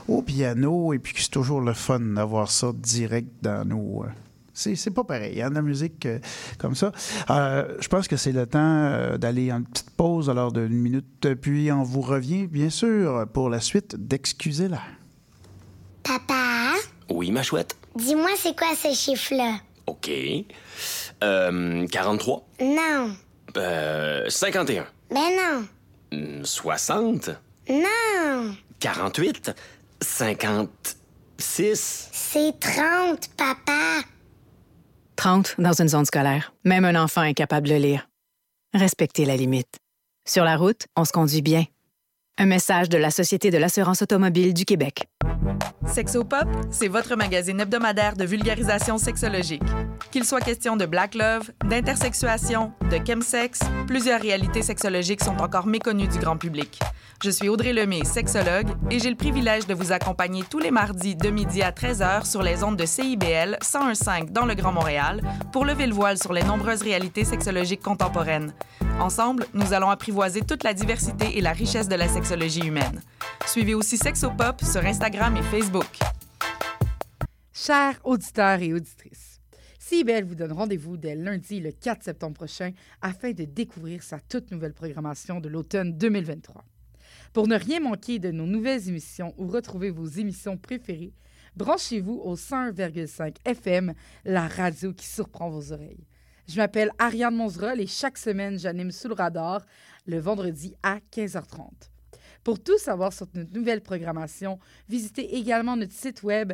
[0.08, 0.94] au piano.
[0.94, 4.04] Et puis, c'est toujours le fun d'avoir ça direct dans nos.
[4.04, 4.08] Euh,
[4.54, 6.20] c'est pas pareil, il y a de la musique euh,
[6.60, 6.92] comme ça.
[7.32, 11.72] Euh, je pense que c'est le temps d'aller en petite pause, alors d'une minute, puis
[11.72, 14.82] on vous revient, bien sûr, pour la suite d'Excusez-la.
[16.04, 16.74] Papa?
[17.10, 17.76] Oui, ma chouette?
[17.96, 19.56] Dis-moi, c'est quoi ce chiffre-là?
[19.88, 20.12] OK.
[21.24, 22.48] Euh, 43?
[22.62, 23.16] Non.
[23.58, 24.86] Euh, 51?
[25.10, 25.68] Ben non.
[26.44, 27.30] 60?
[27.68, 28.56] Hmm, non.
[28.80, 29.52] 48?
[30.02, 32.10] 56?
[32.12, 34.02] C'est 30, papa.
[35.16, 36.54] 30 dans une zone scolaire.
[36.64, 38.08] Même un enfant est capable de lire.
[38.74, 39.80] Respectez la limite.
[40.28, 41.66] Sur la route, on se conduit bien.
[42.40, 45.08] Un message de la Société de l'assurance automobile du Québec.
[45.88, 49.64] Sexopop, c'est votre magazine hebdomadaire de vulgarisation sexologique.
[50.12, 56.08] Qu'il soit question de black love, d'intersexuation, de chemsex, plusieurs réalités sexologiques sont encore méconnues
[56.08, 56.80] du grand public.
[57.24, 61.16] Je suis Audrey Lemay, sexologue, et j'ai le privilège de vous accompagner tous les mardis
[61.16, 65.22] de midi à 13h sur les ondes de CIBL 101.5 dans le Grand Montréal
[65.52, 68.54] pour lever le voile sur les nombreuses réalités sexologiques contemporaines.
[69.00, 73.00] Ensemble, nous allons apprivoiser toute la diversité et la richesse de la sexologie humaine.
[73.46, 76.00] Suivez aussi Sexopop sur Instagram et Facebook.
[77.54, 79.40] Chers auditeurs et auditrices,
[79.78, 82.72] CIBL vous donne rendez-vous dès lundi le 4 septembre prochain
[83.04, 86.64] afin de découvrir sa toute nouvelle programmation de l'automne 2023.
[87.34, 91.14] Pour ne rien manquer de nos nouvelles émissions ou retrouver vos émissions préférées,
[91.56, 93.94] branchez-vous au 101,5 FM,
[94.26, 96.08] la radio qui surprend vos oreilles.
[96.48, 99.62] Je m'appelle Ariane Monzerol et chaque semaine, j'anime Sous le radar
[100.06, 101.68] le vendredi à 15h30.
[102.44, 104.58] Pour tout savoir sur notre nouvelle programmation,
[104.88, 106.54] visitez également notre site web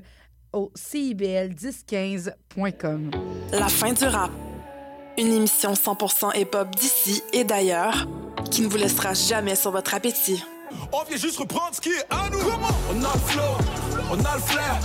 [0.52, 3.12] au cibl1015.com.
[3.52, 4.32] La fin du rap.
[5.20, 8.08] Une émission 100% hip-hop d'ici et d'ailleurs
[8.50, 10.44] qui ne vous laissera jamais sur votre appétit.
[10.92, 12.40] On vient juste reprendre ce qui est à nous.
[12.90, 13.58] On a le flow,
[14.10, 14.80] on a le flair.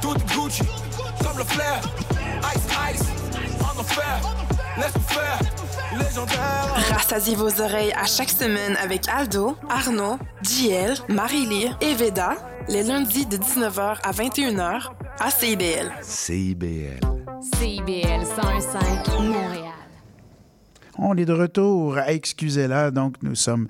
[0.00, 0.62] Tout Gucci,
[1.22, 1.80] comme le flair.
[2.54, 2.62] Ice,
[2.94, 3.02] ice,
[3.60, 4.43] on.
[6.92, 12.34] Rassasiez vos oreilles à chaque semaine avec Aldo, Arnaud, JL, Marie-Lee et Veda,
[12.68, 15.92] les lundis de 19h à 21h à CIBL.
[16.02, 17.00] CIBL.
[17.56, 19.64] CIBL 105 Montréal.
[20.98, 22.90] On est de retour à Excusez-la.
[22.90, 23.68] Donc, nous sommes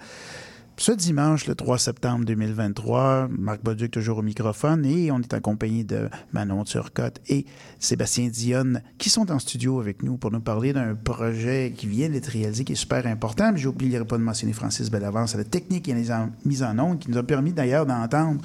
[0.76, 5.84] ce dimanche, le 3 septembre 2023, Marc Bauduc toujours au microphone et on est accompagné
[5.84, 7.46] de Manon Turcotte et
[7.78, 12.08] Sébastien Dionne qui sont en studio avec nous pour nous parler d'un projet qui vient
[12.08, 13.52] d'être réalisé, qui est super important.
[13.54, 17.08] J'ai oublié pas de mentionner Francis Bellavance la technique et la mise en onde qui
[17.08, 18.40] nous a permis d'ailleurs d'entendre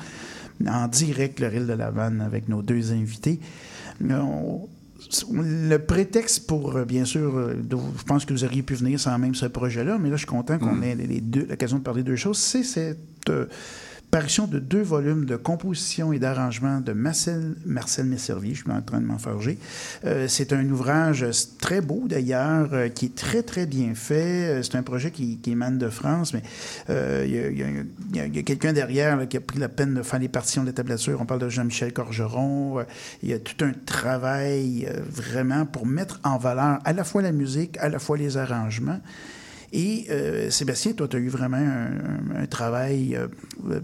[0.67, 3.39] en direct le Rille de la Vanne avec nos deux invités.
[4.07, 4.69] On,
[5.31, 7.55] le prétexte pour, euh, bien sûr, euh,
[7.97, 10.27] je pense que vous auriez pu venir sans même ce projet-là, mais là, je suis
[10.27, 10.83] content qu'on mm.
[10.83, 12.37] ait les deux, l'occasion de parler de deux choses.
[12.37, 13.47] C'est cette euh,
[14.11, 18.81] Parution de deux volumes de composition et d'arrangement de Marcel, Marcel Messervy, je suis en
[18.81, 19.59] train de m'enfarger.
[20.03, 21.27] Euh, c'est un ouvrage
[21.59, 24.49] très beau d'ailleurs, euh, qui est très très bien fait.
[24.49, 26.41] Euh, c'est un projet qui, qui, émane de France, mais
[26.89, 30.63] il y a, a, quelqu'un derrière qui a pris la peine de faire les partitions
[30.63, 31.19] de la tablature.
[31.21, 32.83] On parle de Jean-Michel Corgeron.
[33.21, 37.31] il y a tout un travail vraiment pour mettre en valeur à la fois la
[37.31, 39.01] musique, à la fois les arrangements.
[39.71, 41.57] Et euh, Sébastien, toi, tu as eu vraiment
[42.35, 43.79] un, travail euh,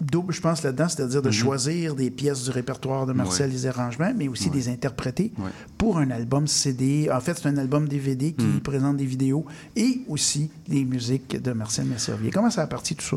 [0.00, 1.32] double, je pense, là-dedans, c'est-à-dire de mhm.
[1.32, 5.32] choisir des pièces du répertoire de Marcel, les arrangements, mais aussi des interpréter
[5.76, 7.10] pour un album CD.
[7.12, 8.60] En fait, c'est un album DVD qui mhm.
[8.60, 9.44] présente des vidéos
[9.76, 12.30] et aussi des musiques de Marcel Mercervier.
[12.30, 13.16] Comment ça a parti tout ça?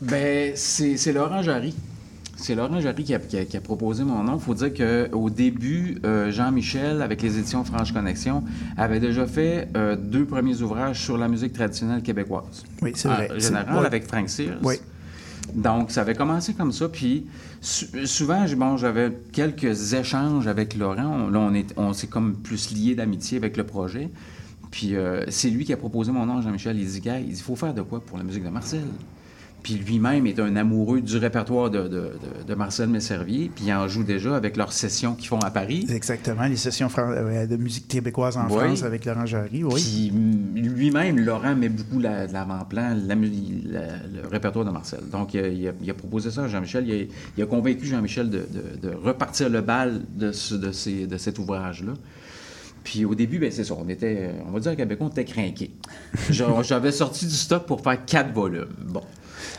[0.00, 1.74] Ben, c'est Laurent Jarry
[2.36, 4.34] c'est Laurent Jarry qui a, proposé mon nom.
[4.36, 8.42] Il faut dire qu'au début, euh, Jean-Michel, avec les éditions Franche Connexion,
[8.76, 12.64] avait déjà fait euh, deux premiers ouvrages sur la musique traditionnelle québécoise.
[12.82, 13.30] Oui, c'est vrai.
[13.34, 14.58] En général, avec Frank Sears.
[14.62, 14.74] Oui.
[15.52, 16.88] Donc, ça avait commencé comme ça.
[16.88, 17.26] Puis,
[17.60, 21.28] souvent, j'avais quelques échanges avec Laurent.
[21.28, 24.10] là, on, est, on s'est comme plus lié d'amitié avec le projet.
[24.70, 26.78] Puis, euh, c'est lui qui a proposé mon nom, Jean-Michel.
[26.78, 28.84] Il dit, il faut faire de quoi pour la musique de Marcel?
[29.64, 32.12] Puis lui-même est un amoureux du répertoire de, de,
[32.46, 35.86] de, Marcel Messervier, puis il en joue déjà avec leurs sessions qu'ils font à Paris.
[35.88, 39.80] Exactement, les sessions euh, de musique québécoise en France avec Laurent Jarry, oui.
[39.80, 45.00] Puis lui-même, Laurent met beaucoup la, l'avant-plan, le répertoire de Marcel.
[45.10, 48.44] Donc il a, proposé ça à Jean-Michel, il, a, convaincu Jean-Michel de,
[49.02, 51.94] repartir le bal de, de, cet ouvrage-là.
[52.84, 55.24] Puis au début, ben, c'est ça, on était, on va dire à Québec, on était
[55.24, 55.70] craqués.
[56.28, 58.68] J'avais sorti du stock pour faire quatre volumes.
[58.82, 59.00] Bon.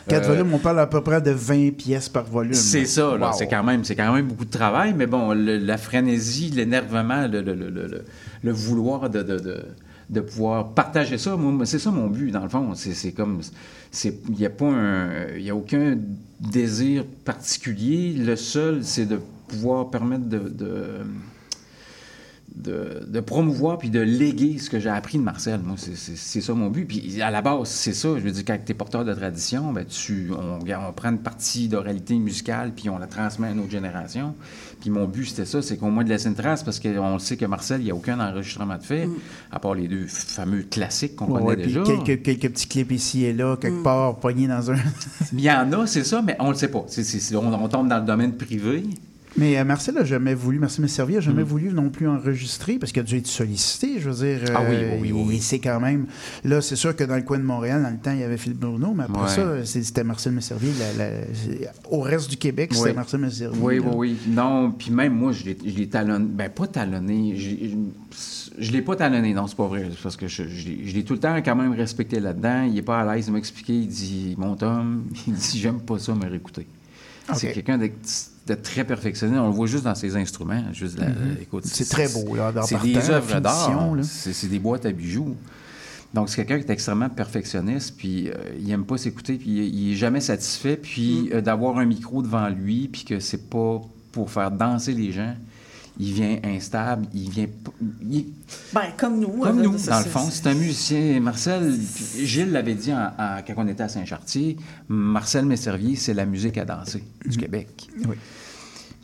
[0.08, 2.54] Quatre Euh, volumes, on parle à peu près de 20 pièces par volume.
[2.54, 3.10] C'est ça.
[3.16, 3.32] Wow.
[3.36, 7.40] C'est quand, même, quand même beaucoup de travail, mais bon, le- la frénésie, l'énervement, le,
[7.42, 8.04] le- le- le- le-
[8.42, 9.64] le vouloir de, de- de-
[10.08, 12.72] de pouvoir partager ça, moi, c'est ça mon but, dans le fond.
[12.74, 13.40] C'est comme.
[14.04, 15.26] Il n'y a pas un.
[15.36, 15.96] Il a aucun
[16.40, 18.12] désir particulier.
[18.12, 19.18] Le seul, c'est de
[19.48, 20.38] pouvoir permettre de.
[20.38, 20.84] de
[22.56, 25.60] de, de promouvoir puis de léguer ce que j'ai appris de Marcel.
[25.62, 26.86] Moi, c'est- ça mon but.
[26.86, 28.08] Puis à la base, c'est ça.
[28.16, 31.18] Je veux dire, quand tu es porteur de tradition, ben, tu, on, on prend une
[31.18, 34.34] partie d'oralité musicale puis on la transmet à une autre génération.
[34.80, 37.36] Puis mon but, c'était ça, c'est qu'au moins de laisser une trace parce qu'on sait
[37.36, 39.08] que Marcel, il n'y a aucun enregistrement de fait,
[39.52, 41.82] à part les deux fameux classiques qu'on Ouais, connaît ouais, puis déjà.
[42.04, 44.76] quelques, quelques petits clips ici et là, quelque part, poignés dans un.
[45.32, 46.84] Il y en a, c'est ça, mais on ne le sait pas.
[47.34, 48.84] On, on tombe dans le domaine privé.
[49.38, 51.46] Mais euh, Marcel a jamais voulu, Marcel Messervier a jamais Mm.
[51.46, 54.50] voulu non plus enregistrer parce qu'il a dû être sollicité, je veux dire.
[54.54, 55.36] Ah oui, euh, oui, oui, oui.
[55.36, 56.06] Et c'est quand même.
[56.44, 58.38] Là, c'est sûr que dans le coin de Montréal, dans le temps, il y avait
[58.38, 59.64] Philippe Bruno, mais après Ouais.
[59.64, 60.70] ça, c'était Marcel Messervier.
[60.78, 62.94] la- la- c'est- au reste du Québec, c'était Oui.
[62.96, 63.58] Marcel Messervier.
[63.62, 63.82] Oui, là.
[63.94, 64.32] oui, oui.
[64.34, 66.26] Non, puis même moi, je l'ai- talonné.
[66.32, 67.36] Ben, pas talonné.
[68.58, 69.88] Je, l'ai pas talonné, non, c'est pas vrai.
[70.02, 72.62] Parce que je, je l'ai- je l'ai tout le temps quand même respecté là-dedans.
[72.70, 73.74] Il est pas à l'aise de m'expliquer.
[73.74, 76.66] Il dit, mon Tom, il dit, j'aime pas ça, me réécouter.
[77.34, 77.90] C'est quelqu'un de,
[78.46, 79.38] de très perfectionné.
[79.38, 80.62] On le voit juste dans ses instruments.
[80.72, 81.08] Juste la-
[81.40, 83.66] écoute, C'est très beau, là, dans C'est des œuvres d'art.
[84.04, 85.34] C'est des boîtes à bijoux.
[86.14, 89.74] Donc, c'est quelqu'un qui est extrêmement perfectionniste, puis euh, il aime pas s'écouter, puis il,
[89.74, 93.82] il est jamais satisfait, puis euh, d'avoir un micro devant lui, puis que c'est pas
[94.12, 95.34] pour faire danser les gens.
[95.98, 97.46] Il vient instable, il vient...
[98.08, 98.26] il-
[98.74, 99.28] Ben, comme nous.
[99.40, 100.28] comme euh, nous, c'est- dans le fond.
[100.30, 101.20] C'est un musicien.
[101.20, 101.74] Marcel,
[102.22, 104.56] Gilles l'avait dit en- en- quand on était à Saint-Chartier,
[104.88, 107.88] Marcel Messervier, c'est la musique à danser du Québec.
[108.06, 108.14] Oui.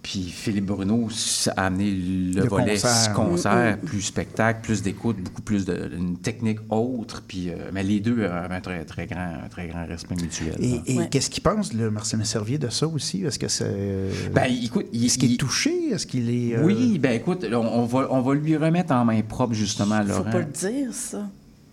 [0.03, 3.13] Puis Philippe Bruno ça a amené le, Le volet concert.
[3.15, 7.23] concert, plus spectacle, plus d'écoute, beaucoup plus de une technique autre.
[7.27, 10.57] Puis, euh, mais les deux avaient un très, très, grand, un très grand respect mutuel.
[10.59, 10.83] Et, là.
[10.87, 11.09] et Ouais.
[11.09, 13.23] qu'est-ce qu'il pense, le Marcel Messervier, de ça aussi?
[13.25, 14.09] Est-ce que c'est.
[14.35, 15.91] Ben, écoute, il, Est-ce qu'il il- est touché?
[15.93, 16.57] Est-ce qu'il est.
[16.57, 20.03] euh, Oui, ben écoute, on, on va, on va lui remettre en main propre, justement,
[20.03, 20.31] Faut Laurent.
[20.33, 21.29] pas le dire, ça.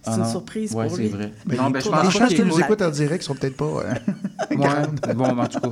[0.10, 0.30] C'est Ah une non.
[0.32, 1.10] surprise Ouais, pour c'est lui.
[1.10, 1.32] vrai.
[1.45, 2.89] Ben, non, ben, je les pense les pas gens qu'il qui est- nous écoutent en
[2.89, 3.66] direct sont peut-être pas.
[3.66, 3.93] euh,
[4.55, 5.70] Ouais, bon, mais en tout cas.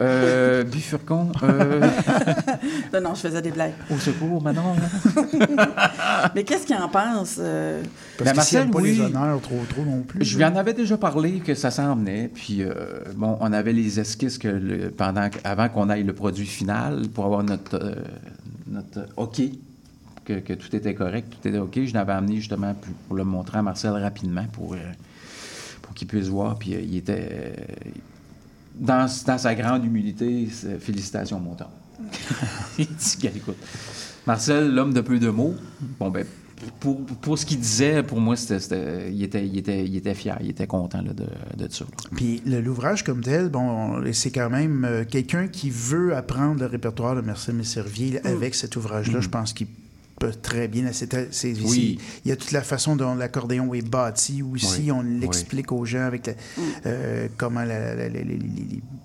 [0.00, 1.80] Euh, bifurcon, euh,
[2.94, 3.72] Non, non, je faisais des blagues.
[3.90, 4.74] au secours, Manon.
[6.34, 7.36] Mais qu'est-ce qu'il en pense?
[7.38, 7.82] euh,
[8.18, 8.92] Parce Ben, Marcel, pas oui.
[8.96, 10.24] les honneurs trop, trop non plus.
[10.24, 12.30] Je lui en avais déjà parlé que ça s'en venait.
[12.32, 12.72] Puis, euh,
[13.14, 17.24] bon, on avait les esquisses que le- pendant, avant qu'on aille le produit final pour
[17.26, 17.94] avoir notre, euh,
[18.68, 19.40] notre OK,
[20.26, 21.78] que, que tout était correct, tout était OK.
[21.84, 24.78] Je l'avais amené justement pour, pour le montrer à Marcel rapidement pour, euh,
[25.82, 26.58] pour qu'il puisse voir.
[26.58, 27.28] Puis, euh, il était.
[27.30, 27.54] euh,
[28.74, 30.46] dans, dans sa grande humilité,
[30.80, 31.70] félicitations, mon temps.
[32.78, 33.56] il dit, écoute,
[34.26, 35.54] Marcel, l'homme de peu de mots,
[35.98, 36.26] bon, ben,
[36.80, 40.14] pour, pour ce qu'il disait, pour moi, c'était, c'était- il, était, il, était, il était
[40.14, 41.84] fier, il était content là, de, de ça.
[42.16, 47.14] Puis l'ouvrage comme tel, bon, c'est quand même euh, quelqu'un qui veut apprendre le répertoire
[47.14, 49.20] de Marcel Messervier avec cet ouvrage-là.
[49.20, 49.66] Je pense qu'il
[50.18, 50.92] peut très bien.
[50.92, 51.64] c'est- c'est- Mm.
[51.66, 51.98] Oui.
[52.00, 54.84] c'est- Il y a toute la façon dont l'accordéon est bâti aussi.
[54.84, 54.90] Oui.
[54.90, 56.32] On l'explique aux gens avec la-
[56.86, 58.38] euh, comment la- la- les-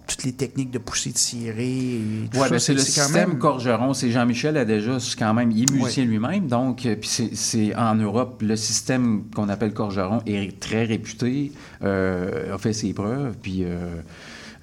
[0.08, 1.68] toutes les techniques de pousser, tirer.
[1.96, 2.02] Et
[2.32, 3.94] tout Ouais, ça, ben, c'est le système même- Corgeron.
[3.94, 7.36] C'est Jean-Michel a déjà c'est quand même, il est musicien lui-même, donc euh, puis c'est-
[7.36, 11.52] c'est en Europe le système qu'on appelle Corgeron est très réputé,
[11.84, 14.02] euh, a fait ses preuves, puis euh,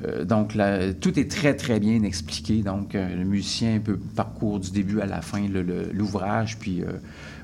[0.07, 0.55] euh, donc
[1.01, 2.63] tout est très très bien expliqué.
[2.63, 5.47] Donc euh, le musicien peut parcours du début à la fin
[5.93, 6.93] l'ouvrage, puis euh,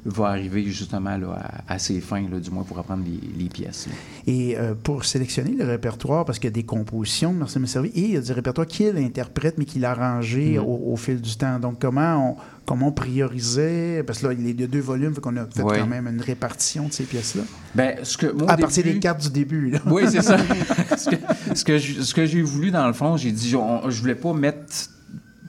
[0.07, 1.38] va arriver justement là,
[1.68, 3.86] à, à ses fins, là, du moins pour apprendre les, les pièces.
[3.86, 3.92] là.
[4.26, 7.88] Et euh, pour sélectionner le répertoire, parce qu'il y a des compositions de Marcel Messervy,
[7.94, 10.64] et il y a des répertoires qu'il interprète, mais qu'il a arrangé Mhm.
[10.64, 11.59] au, au fil du temps.
[11.59, 12.36] Donc, comment on,
[12.66, 15.86] comment on priorisait, parce que là, il y a deux volumes, qu'on a fait quand
[15.86, 17.42] même une répartition de ces pièces-là.
[17.74, 19.78] Ben, ce que, moi, À partir des cartes du début, là.
[19.86, 20.36] Oui, c'est ça.
[20.96, 21.16] ce que,
[21.55, 24.14] ce que je- ce que j'ai voulu, dans le fond, j'ai dit, on- je voulais
[24.14, 24.90] pas mettre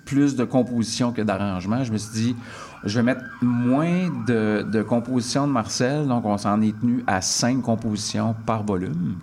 [0.05, 1.83] plus de composition que d'arrangement.
[1.83, 2.35] Je me suis dit,
[2.85, 6.07] je vais mettre moins de, compositions de Marcel.
[6.07, 9.17] Donc, on s'en est tenu à cinq compositions par volume.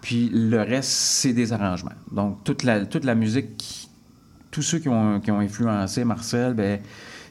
[0.00, 1.92] Puis le reste, c'est des arrangements.
[2.12, 3.88] Donc, toute la, toute la musique,
[4.50, 6.78] tous ceux qui ont, qui ont influencé Marcel, ben,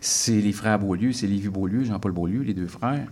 [0.02, 3.08] c'est les frères Beaulieu, c'est Lévi Beaulieu, Jean-Paul Beaulieu, les deux frères,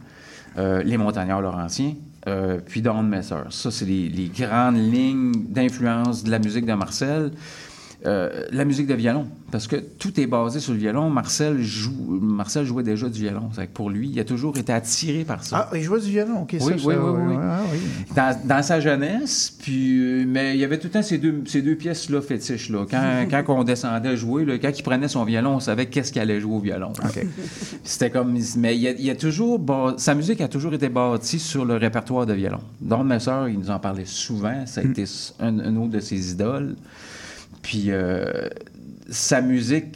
[0.57, 1.93] euh, les Montagnards Laurentiens,
[2.27, 3.35] euh, puis Don Messer.
[3.49, 7.31] Ça, c'est les, les grandes lignes d'influence de la musique de Marcel.
[8.05, 9.27] Euh, la musique de violon.
[9.51, 11.09] Parce que tout est basé sur le violon.
[11.09, 11.91] Marcel, joue,
[12.21, 13.49] Marcel jouait déjà du violon.
[13.53, 15.69] C'est que pour lui, il a toujours été attiré par ça.
[15.71, 16.51] Ah, il jouait du violon, OK.
[16.53, 17.35] Oui, ça, oui, ça, oui, oui.
[17.39, 17.79] ah, oui.
[18.15, 21.43] Dans, dans sa jeunesse, puis, euh, mais il y avait tout le temps ces deux,
[21.45, 22.69] ces deux pièces-là fétiches.
[22.69, 22.85] Là.
[22.89, 26.21] Quand, quand on descendait jouer, là, quand il prenait son violon, on savait qu'est-ce qu'il
[26.21, 26.93] allait jouer au violon.
[27.83, 28.37] C'était comme.
[28.57, 29.59] Mais il y a, il a toujours.
[29.59, 32.59] bas- sa musique a toujours été bâtie sur le répertoire de violon.
[32.79, 34.65] Don Messer, il nous en parlait souvent.
[34.65, 35.03] Ça a été
[35.39, 36.75] un, un autre de ses idoles.
[37.61, 38.47] Puis euh,
[39.09, 39.95] sa musique,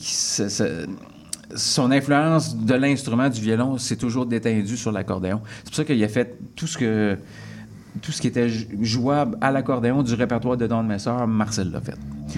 [1.56, 5.42] son influence de l'instrument du violon s'est toujours détendue sur l'accordéon.
[5.60, 7.18] C'est pour ça qu'il a fait tout ce que
[8.02, 11.80] tout ce qui était jou- jouable à l'accordéon du répertoire de Don Messer, Marcel l'a
[11.80, 11.96] fait.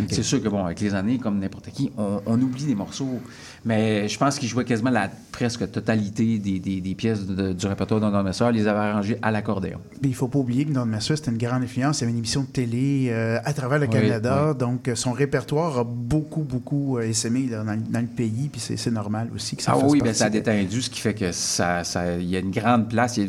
[0.10, 3.20] C'est sûr que, bon, avec les années, comme n'importe qui, on, on oublie des morceaux,
[3.66, 7.68] mais je pense qu'il jouait quasiment la presque totalité des, des- des pièces de- du
[7.68, 9.78] répertoire de Don Messer, il les avait arrangées à l'accordéon.
[10.02, 12.00] Puis il faut pas oublier que Don Messer, c'était une grande influence.
[12.00, 14.54] Il y avait une émission de télé euh, à travers le Oui, Canada.
[14.54, 18.50] Donc, euh, son répertoire a beaucoup, beaucoup euh, essaimé là, dans, le- dans le pays.
[18.52, 21.14] Puis c'est normal aussi que ça Ah oui, partie ça a détendu, ce qui fait
[21.14, 23.20] que ça, ça- il y a une grande place.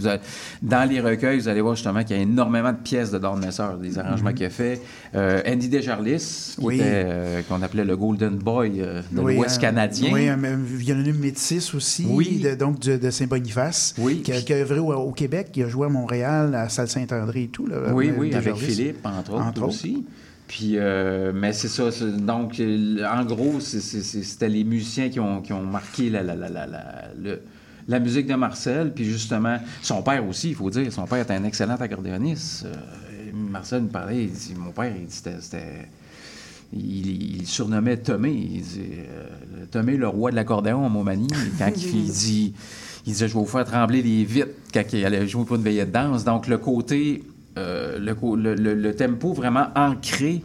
[0.63, 3.37] Dans les recueils, vous allez voir justement qu'il y a énormément de pièces de Don
[3.37, 4.35] Messer, des arrangements Mhm.
[4.35, 4.81] qu'il a fait.
[5.15, 6.79] Euh, Andy Desjarlis, Oui.
[6.83, 10.11] euh, qu'on appelait le Golden Boy euh, de Oui, l'Ouest un- canadien.
[10.13, 12.41] Oui, un, un violoniste métis aussi, Oui.
[12.45, 14.21] de, donc de, de Saint-Boniface, Oui.
[14.23, 16.89] qui, a, qui a œuvré au, au Québec, qui a joué à Montréal, à Salle
[16.89, 17.67] Saint-André et tout.
[17.67, 18.55] Là, Oui, euh, oui, avec.
[18.57, 19.69] Philippe, entre autres, Entre autres.
[19.69, 20.05] aussi.
[20.47, 21.85] Puis, euh, mais c'est ça.
[22.19, 26.49] Donc, euh, en gros, c'était les musiciens qui ont, qui ont marqué la, la, la,
[26.49, 27.41] la, la- le-
[27.87, 28.93] la musique de Marcel.
[28.95, 32.65] Puis, justement, son père aussi, il faut dire, son père était un excellent accordéoniste.
[32.67, 32.75] Euh,
[33.49, 35.89] Marcel me parlait, il dit, mon père, il dit, c'était-.
[36.73, 38.31] Il, il surnommait Tomé.
[38.31, 41.29] Il dit, euh, Tomé, le roi de l'accordéon en Montmagny.
[41.59, 42.53] Quand il, il dit,
[43.07, 45.63] il disait, je vais vous faire trembler les vitres quand il allait jouer pour une
[45.63, 46.25] veillée de danse.
[46.25, 47.23] Donc, le côté,
[47.57, 50.43] euh, le, co- le- le- le tempo vraiment ancré,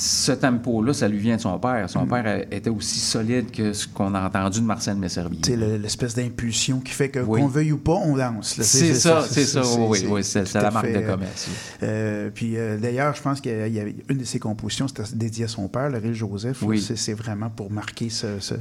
[0.00, 1.90] ce tempo-là, ça lui vient de son père.
[1.90, 5.40] Son père euh, était aussi solide que ce qu'on a entendu de Marcel Messerville.
[5.48, 7.40] Le- l'espèce d'impulsion qui fait que Oui.
[7.40, 8.54] qu'on veuille ou pas, on danse.
[8.62, 11.54] C'est ça, c'est ça, oui, oui, c'est- c'est la marque fait, de euh, commerce, oui.
[11.82, 15.46] euh, puis euh, d'ailleurs, je pense qu'il y avait une de ses compositions, c'était dédiée
[15.46, 16.62] à son père, le Joseph.
[16.62, 16.80] Oui.
[16.80, 18.54] C'est- C'est vraiment pour marquer ce- ce-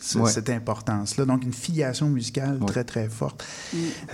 [0.00, 0.30] ce- Ouais.
[0.30, 1.26] cette importance-là.
[1.26, 3.44] Donc, une filiation musicale très, très forte.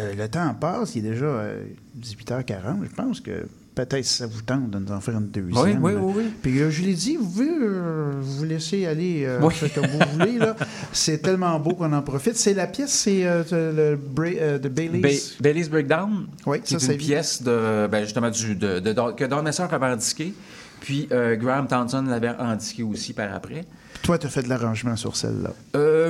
[0.00, 1.62] Euh, le temps passe, il est déjà euh,
[1.94, 2.78] 18h40.
[2.90, 3.46] Je pense que
[3.76, 5.54] peut-être ça vous tente de nous en faire une deuxième.
[5.84, 6.24] Oui, oui, oui, oui.
[6.42, 9.54] Puis euh, je l'ai dit, vous pouvez euh, vous laisser aller euh, Oui.
[9.54, 10.38] faire comme vous voulez.
[10.38, 10.56] là.
[10.92, 12.36] C'est tellement beau qu'on en profite.
[12.36, 15.36] C'est la pièce, c'est euh, le Bra- de Bailey's.
[15.36, 18.80] Ba- Bailey's Breakdown, Oui, qui ça, est c'est une pièce de, ben, justement du, de,
[18.80, 20.32] de- de- que Don Messer avait indiqué.
[20.80, 23.64] Puis Graham Townsend l'avait indiqué aussi par après.
[24.02, 25.50] Toi, tu as fait de l'arrangement sur celle-là.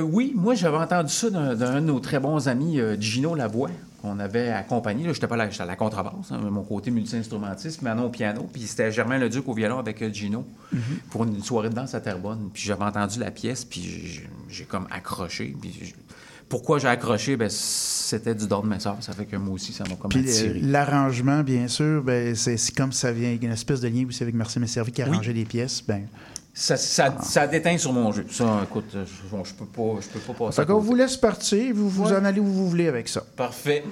[0.03, 3.69] Oui, moi j'avais entendu ça d'un d'un de nos très bons amis, Gino Lavoie,
[4.07, 5.05] qu'on avait accompagné.
[5.05, 8.47] Là, j'étais pas là, j'étais à la contrebasse, hein, mon côté multi-instrumentiste, Manon au piano,
[8.51, 10.45] puis c'était Germain Leduc au violon avec euh, Gino
[11.09, 12.49] pour une soirée de danse à Terrebonne.
[12.53, 15.55] Puis j'avais entendu la pièce, puis j'ai- comme accroché.
[15.61, 15.93] Puis
[16.49, 17.35] pourquoi j'ai accroché?
[17.37, 18.97] Ben, c'était du don de mes sœurs.
[19.01, 20.59] Ça fait que moi aussi, ça m'a comme Puis attiré.
[20.59, 24.35] euh, l'arrangement, bien sûr, ben, c'est comme ça vient, une espèce de lien aussi avec
[24.35, 25.11] Marcel Messervy qui a Oui.
[25.13, 25.83] arrangé les pièces.
[25.85, 26.07] Ben,
[26.59, 28.25] Ça, ça, ça déteint sur mon jeu.
[28.31, 30.87] Ça, écoute, je, bon, je peux pas, je peux pas passer qu'on côté.
[30.87, 33.21] vous laisse partir, vous vous en allez où vous voulez avec ça.
[33.35, 33.83] Parfait.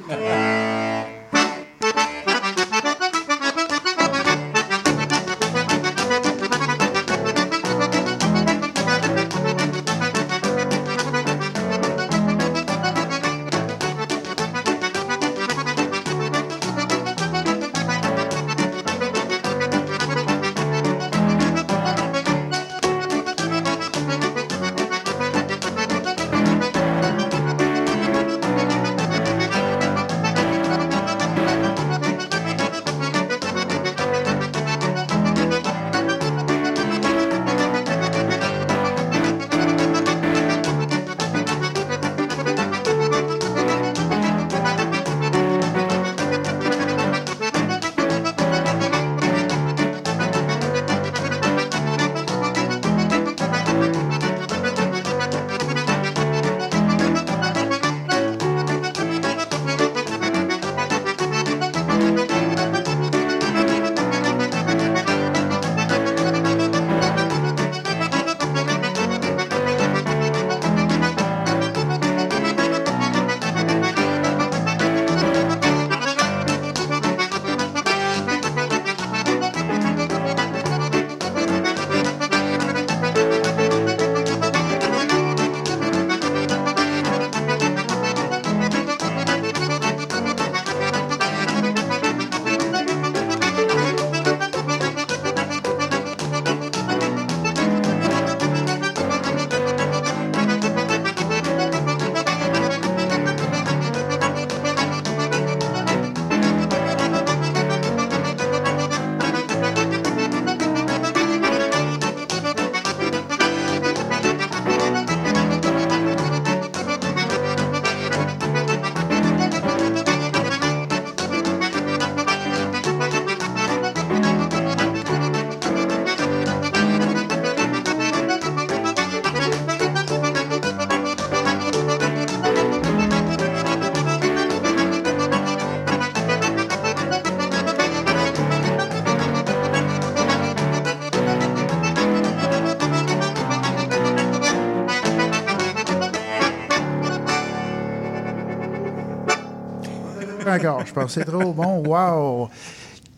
[150.86, 151.84] Je c'est trop bon.
[151.86, 152.50] Wow!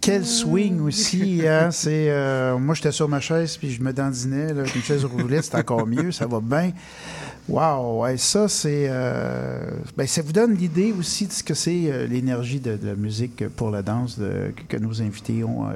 [0.01, 1.69] Quel swing aussi, hein?
[1.71, 5.57] C'est, euh, moi, j'étais sur ma chaise puis je me dandinais une chaise roulette, c'est
[5.57, 6.71] encore mieux, ça va bien.
[7.49, 8.03] Wow!
[8.03, 8.87] Ouais, ça, c'est...
[8.89, 12.95] euh, ben, ça vous donne l'idée aussi de ce que c'est euh, l'énergie de, la
[12.95, 15.67] musique pour la danse que, que nos invités ont.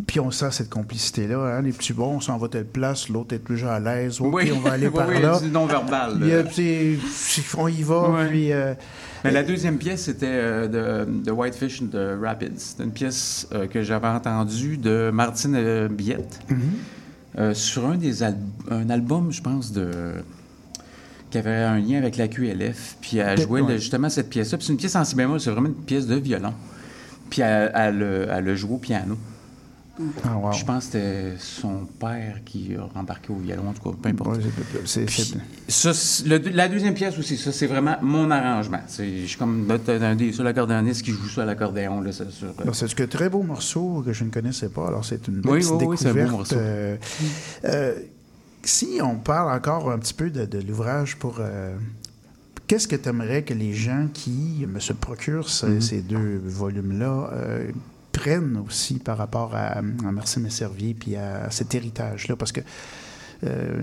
[0.00, 1.38] Euh, puis on sent cette complicité-là.
[1.56, 1.62] Hein?
[1.62, 4.20] Les petits bons, on s'en va telle place, l'autre est déjà à l'aise.
[4.20, 5.40] OK, Oui, on va aller oui, par oui, là.
[5.50, 6.50] non-verbal, Il y a- là.
[6.52, 8.52] c'est- c'est- on y va, puis...
[8.52, 8.74] euh,
[9.24, 12.50] Mais la deuxième pièce, c'était euh, de, de Whitefish de Rapids.
[12.56, 16.58] C'est une pièce euh, que j'avais entendue de Martine euh, Biette Mhm.
[17.38, 18.36] euh, sur un des al-
[18.70, 19.90] un album, je pense, de
[21.30, 22.96] qui avait un lien avec la QLF.
[23.00, 23.78] Puis elle jouait ouais.
[23.78, 24.58] justement cette pièce-là.
[24.60, 26.52] C'est une pièce en si bémol, c'est vraiment une pièce de violon.
[27.30, 29.16] Puis elle, elle, le- elle le joue au piano.
[30.24, 30.52] Ah, wow.
[30.52, 34.08] Je pense que c'était son père qui a rembarqué au violon, en tout cas, peu
[34.08, 34.36] importe.
[34.38, 34.42] Ouais,
[34.84, 38.28] c'est- c'est- Puis, c'est- ça, c'est- le- la deuxième pièce aussi, ça, c'est vraiment mon
[38.30, 38.80] arrangement.
[38.88, 42.00] C'est- Je suis comme un des seuls accordéonistes qui joue ça à l'accordéon.
[42.00, 44.88] Là, ça, sur, Alors, c'est un très beau morceau que je ne connaissais pas.
[44.88, 46.38] Alors, c'est une belle Oui, petite oui, oui, c'est un beau découverte.
[46.38, 46.56] morceau.
[46.58, 46.96] Euh,
[47.66, 47.94] euh,
[48.64, 51.36] si on parle encore un petit peu de, de l'ouvrage pour...
[51.38, 51.76] euh,
[52.66, 55.80] Qu'est-ce que tu aimerais que les gens qui me se procurent ces, Mhm.
[55.82, 57.30] ces deux volumes-là
[58.18, 62.36] prennent aussi par rapport à, à Marcel Messervier puis à cet héritage-là?
[62.36, 62.60] Parce que
[63.44, 63.82] euh,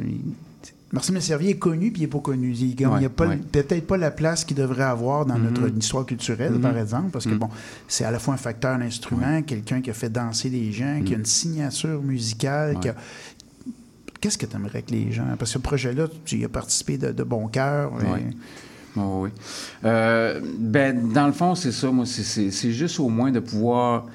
[0.93, 2.51] Marcel Messervier est connu puis il n'est pas connu.
[2.53, 3.37] Il n'y a Ouais, pas, ouais.
[3.37, 7.31] peut-être pas la place qu'il devrait avoir dans notre histoire culturelle, par exemple, parce que
[7.31, 7.37] Mhm.
[7.39, 7.49] bon,
[7.87, 11.13] c'est à la fois un facteur d'instrument, quelqu'un qui a fait danser les gens, qui
[11.13, 12.95] a une signature musicale, qui a-
[14.19, 15.23] Qu'est-ce que tu aimerais que les gens...
[15.39, 17.91] Parce que ce projet-là, tu y as participé de, de bon cœur.
[17.93, 18.27] Ouais.
[18.95, 19.29] Oui, oui.
[19.85, 21.91] Euh, ben, dans le fond, c'est ça.
[21.91, 24.05] Moi, c'est- juste au moins de pouvoir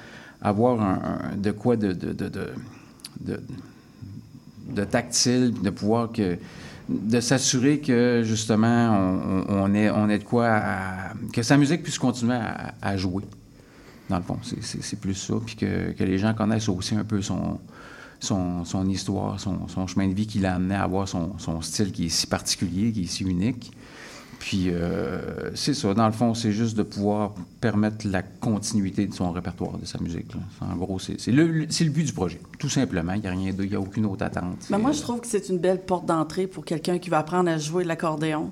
[0.41, 2.29] avoir un, de quoi de, de, de,
[3.21, 3.39] de,
[4.69, 6.37] de- tactile, de pouvoir que
[6.89, 10.61] de s'assurer que justement on, on, est, on est de quoi
[11.33, 12.37] que sa musique puisse continuer
[12.81, 13.23] à, jouer.
[14.09, 15.33] Dans le fond, c'est plus ça.
[15.45, 17.59] Puis que, que les gens connaissent aussi un peu son,
[18.21, 21.61] son, son histoire, son, son chemin de vie qui l'a amené à avoir son, son
[21.61, 23.71] style qui est si particulier, qui est si unique.
[24.39, 29.13] Puis euh, c'est ça, dans le fond, c'est juste de pouvoir permettre la continuité de
[29.13, 30.33] son répertoire, de sa musique.
[30.33, 30.67] là.
[30.71, 33.13] En gros, c'est le, le- c'est le but du projet, tout simplement.
[33.13, 34.55] Il n'y a rien de, il n'y a aucune autre attente.
[34.61, 37.49] C'est- moi, je trouve que c'est une belle porte d'entrée pour quelqu'un qui va apprendre
[37.49, 38.51] à jouer de l'accordéon.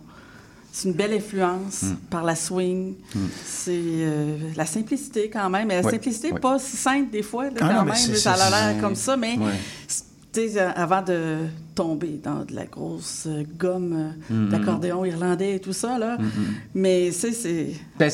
[0.72, 1.96] C'est une belle influence Mm.
[2.10, 2.96] par la swing.
[3.16, 3.20] Mm.
[3.46, 5.70] C'est euh, la simplicité quand même.
[5.70, 6.40] Mais la Ouais, simplicité, ouais.
[6.40, 8.16] pas si simple des fois, là, Ah quand mais même.
[8.18, 9.54] ça a l'air comme ça, mais Ouais.
[10.76, 11.38] Avant de
[11.76, 13.28] tomber dans de la grosse
[13.58, 14.50] gomme euh, Mm, mm.
[14.50, 16.18] d'accordéon irlandais et tout ça, là.
[16.18, 16.30] Mm, mm.
[16.76, 17.32] Mais c'est...
[17.32, 18.10] c'est Ben,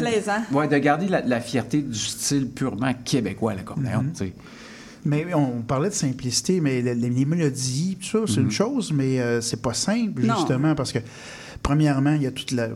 [0.00, 0.42] plaisant.
[0.52, 4.04] Ouais, de garder la, la fierté du style purement québécois à l'accordéon.
[4.16, 4.32] Tu sais.
[5.04, 9.20] Mais on parlait de simplicité, mais les, les mélodies, tout ça, c'est une chose, mais
[9.20, 10.36] euh, c'est pas simple, Non.
[10.36, 11.00] justement, parce que,
[11.62, 12.68] premièrement, il y a toute la...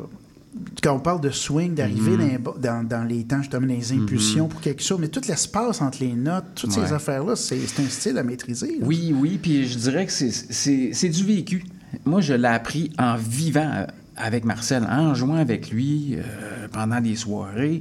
[0.82, 2.42] Quand on parle de swing, d'arriver Mhm.
[2.60, 5.98] dans, les dans, temps, justement, dans les impulsions pour quelque chose, mais tout l'espace entre
[6.00, 8.78] les notes, toutes ces affaires-là, c'est un style à maîtriser.
[8.80, 8.86] là.
[8.86, 11.64] Oui, oui, puis je dirais que c'est- du vécu.
[12.04, 13.86] Moi, je l'ai appris en vivant euh,
[14.16, 17.80] avec Marcel, en jouant avec lui euh, pendant des soirées.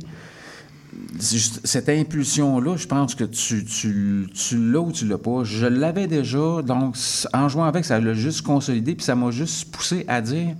[1.19, 5.43] Cette impulsion-là, je pense que tu, tu, tu l'as ou tu l'as pas.
[5.43, 6.95] Je l'avais déjà, donc
[7.34, 10.55] en jouant avec, ça l'a juste consolidé, puis ça m'a juste poussé à dire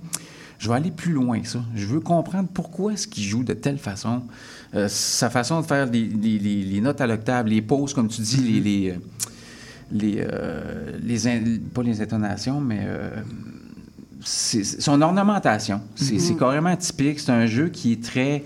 [0.58, 1.60] je vais aller plus loin que ça.
[1.74, 4.22] Je veux comprendre pourquoi est-ce qu'il joue de telle façon.
[4.74, 8.08] Euh, sa façon de faire les, les- les- les notes à l'octave, les pauses, comme
[8.08, 8.94] tu dis, les, les, euh,
[9.92, 13.10] les, euh, les in- pas les intonations, mais euh,
[14.22, 15.80] son ornementation.
[15.94, 17.20] C'est c'est carrément typique.
[17.20, 18.44] C'est un jeu qui est très.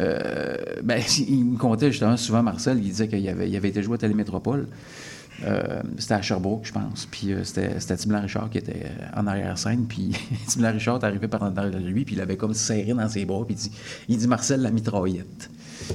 [0.00, 3.82] euh, ben, il me contait justement souvent, Marcel, il disait qu'il avait, il avait été
[3.82, 4.68] joué à Télémétropole.
[5.44, 7.06] Euh, c'était à Sherbrooke, je pense.
[7.10, 9.84] Puis euh, c'était c'était Tim Richard qui était euh, en arrière-scène.
[9.86, 10.12] Puis
[10.48, 13.44] Tim Richard est arrivé par derrière lui, puis il avait comme serré dans ses bras.
[13.44, 13.70] Puis il dit,
[14.08, 15.50] il dit Marcel la mitraillette.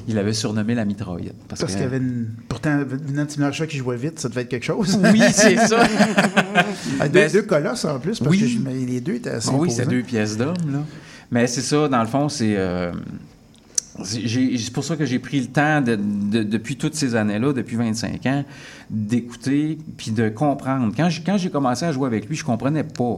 [0.07, 1.35] Il avait surnommé la mitraillette.
[1.49, 2.27] Parce, Parce que- qu'il y avait une...
[2.47, 4.97] Pourtant, venant de Tim Larcher qui jouait vite, ça devait être quelque chose.
[5.11, 5.83] Oui, c'est ça.
[6.99, 8.61] Ah, deux, Ben, deux colosses en plus, parce oui.
[8.63, 10.79] que les deux étaient assez Ah oui, c'est deux pièces d'homme, là.
[11.31, 12.55] Mais c'est ça, dans le fond, c'est.
[12.57, 12.91] euh,
[14.03, 17.75] c'est pour ça que j'ai pris le temps, de- de- depuis toutes ces années-là, depuis
[17.75, 18.45] 25 ans,
[18.89, 20.93] d'écouter puis de comprendre.
[20.95, 23.17] Quand j'ai, quand commencé à jouer avec lui, je comprenais pas.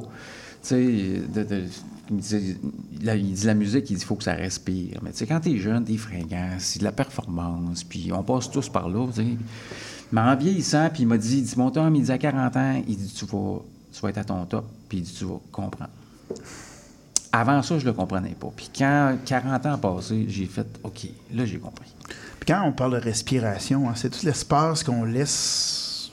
[0.71, 1.23] Il,
[2.11, 2.55] disait,
[3.01, 4.99] là, il dit la musique, il dit faut que ça respire.
[5.03, 8.49] Mais tu sais, quand t'es jeune, t'es fringant, c'est de la performance, puis on passe
[8.51, 9.27] tous par là, tu sais.
[10.11, 12.55] Mais en vieillissant, puis il m'a dit, il dit, mon Tom, il dit à 40
[12.57, 13.59] ans, il dit, tu vas,
[13.91, 15.89] tu vas être à ton top, puis il dit, tu vas comprendre.
[17.35, 18.51] Avant ça, je le comprenais pas.
[18.55, 21.91] Puis quand 40 ans ont passé, j'ai fait, OK, là, j'ai compris.
[22.39, 26.11] Puis quand on parle de respiration, hein, c'est tout l'espace qu'on laisse.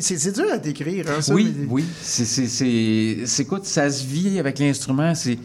[0.00, 1.06] C'est dur à décrire.
[1.10, 1.84] hein, ça, oui, mais- oui.
[2.00, 5.14] C'est, écoute, ça se vit avec l'instrument.
[5.14, 5.38] C'est,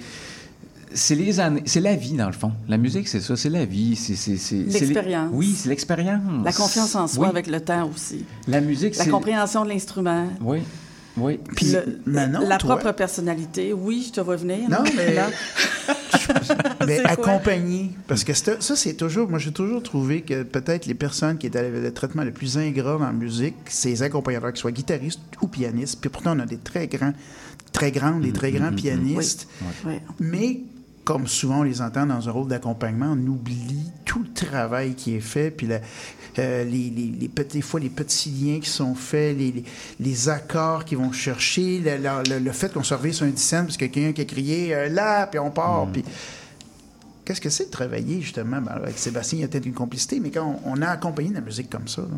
[0.94, 2.52] c'est les années, c'est la vie dans le fond.
[2.68, 5.30] La musique, c'est ça, c'est la vie, c'est les- L'expérience.
[5.34, 6.22] Oui, c'est l'expérience.
[6.46, 7.30] La confiance en soi Oui.
[7.30, 8.26] avec le temps aussi.
[8.48, 10.28] La musique, La compréhension de l'instrument.
[10.42, 10.60] Oui,
[11.20, 11.40] oui.
[11.56, 13.74] Puis Le- Manon, la toi- propre personnalité.
[13.74, 14.70] Oui, je te vois venir.
[14.70, 15.28] Non, mais- Là.
[16.86, 17.92] Mais accompagner.
[18.08, 19.30] Parce que ça, c'est toujours.
[19.30, 22.94] Moi, j'ai toujours trouvé que peut-être les personnes qui étaient le traitement le plus ingrat
[22.98, 26.00] dans la musique, c'est les accompagnateurs, qu'ils soient guitaristes ou pianistes.
[26.02, 27.14] Puis pourtant, on a des très grands,
[27.72, 29.48] très grandes, des très grands pianistes.
[29.86, 29.94] Oui.
[30.20, 30.60] Mais
[31.10, 35.16] comme souvent on les entend dans un rôle d'accompagnement, on oublie tout le travail qui
[35.16, 35.80] est fait, puis la-
[36.38, 39.64] euh, les, les, les petits- des fois les petits liens qui sont faits, les, les,
[40.00, 43.50] les accords qu'ils vont chercher, le, le- le- le fait qu'on se sur un dissent
[43.50, 46.06] parce qu'il y a quelqu'un qui a crié euh, là, puis on part, puis
[47.26, 48.62] qu'est-ce que c'est de travailler justement?
[48.62, 51.30] Ben, avec Sébastien, il y a peut-être une complicité, mais quand on, on a accompagné
[51.30, 52.18] de la musique comme ça, là,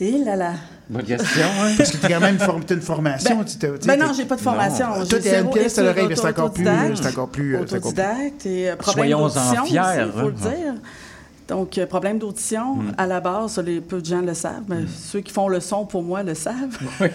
[0.00, 0.52] Et là là.
[0.88, 1.72] Bonne question, hein?
[1.76, 2.34] parce que tu as quand même
[2.70, 3.38] une, formation.
[3.38, 4.86] Ben, tu tu sais, ben non, j'ai pas de formation.
[4.88, 5.02] Non.
[5.02, 6.64] J'ai Toi, t'es pièce à l'oreille, mais c'est encore plus.
[6.68, 6.96] autodidacte.
[7.02, 7.56] C'est encore plus.
[7.56, 10.50] euh, c'est encore plus- Autodidacte et euh, problème Soyons-en d'audition fiers, il faut le hein.
[10.56, 10.74] dire.
[11.48, 12.92] Donc, euh, problème d'audition, Mm.
[12.98, 15.86] à la base, les, peu de gens le savent, mais ceux qui font le son,
[15.86, 16.78] pour moi, le savent.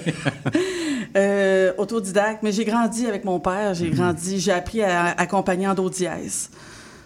[1.15, 3.75] Euh, autodidacte, mais j'ai grandi avec mon père, Mm.
[3.75, 6.49] j'ai grandi, j'ai appris à accompagner en do dièse.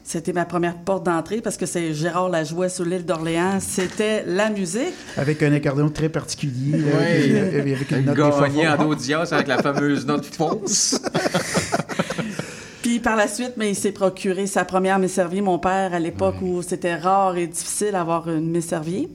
[0.07, 3.59] C'était ma première porte d'entrée parce que c'est Gérard Lajoie sur l'île d'Orléans.
[3.59, 4.93] C'était la musique.
[5.17, 6.73] Avec un accordéon très particulier.
[6.75, 7.23] Oui.
[7.23, 11.01] puis, euh, avec une note Gagné en audience avec la fameuse note fausse.
[12.83, 16.35] Puis par la suite, mais il s'est procuré sa première messervie, mon père, à l'époque
[16.39, 19.09] où c'était rare et difficile d'avoir une messervie.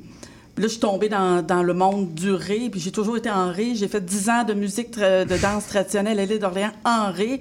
[0.55, 3.31] Puis là, je suis tombée dans, dans le monde du ré, puis j'ai toujours été
[3.31, 3.75] en ré.
[3.75, 7.41] J'ai fait 10 ans de musique, de danse traditionnelle à l'île d'Orléans en ré.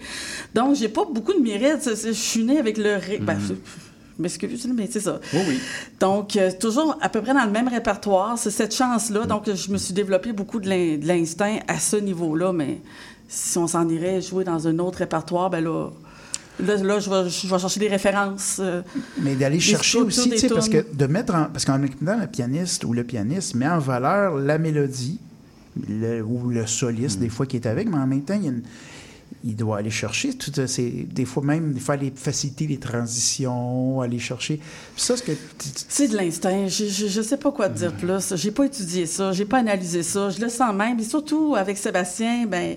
[0.53, 1.81] Donc, j'ai pas beaucoup de mérite.
[1.83, 3.17] Je suis née avec le ré.
[3.17, 3.53] Ben, je
[4.19, 5.21] je m'excuse, mais c'est ça.
[5.31, 5.59] Oui, oui.
[6.01, 8.37] Donc, euh, toujours à peu près dans le même répertoire.
[8.37, 9.25] C'est cette chance-là.
[9.25, 10.67] Donc, je me suis développé beaucoup de
[11.07, 12.51] l'instinct à ce niveau-là.
[12.51, 12.81] Mais
[13.29, 15.89] si on s'en irait jouer dans un autre répertoire, ben là,
[16.65, 18.57] là, là, je, vais, je vais chercher des références.
[18.59, 18.81] euh,
[19.21, 21.45] Mais d'aller des chercher aussi, des tu sais, parce que de mettre en.
[21.45, 25.19] Parce qu'en écoutant le pianiste ou le pianiste met en valeur la mélodie
[25.87, 28.47] le- ou le soliste, des fois, qui est avec, mais en même temps, il, y
[28.47, 28.63] a une-
[29.43, 34.01] il doit aller chercher tout ça, c'est des fois même faire les faciliter les transitions,
[34.01, 34.59] aller chercher.
[34.97, 35.31] Ça, ce que
[35.87, 36.67] C'est de l'instinct.
[36.67, 38.35] Je, je, je sais pas quoi te dire plus.
[38.35, 40.29] J'ai pas étudié ça, j'ai pas analysé ça.
[40.29, 40.99] Je le sens même.
[40.99, 42.75] Et surtout avec Sébastien, ben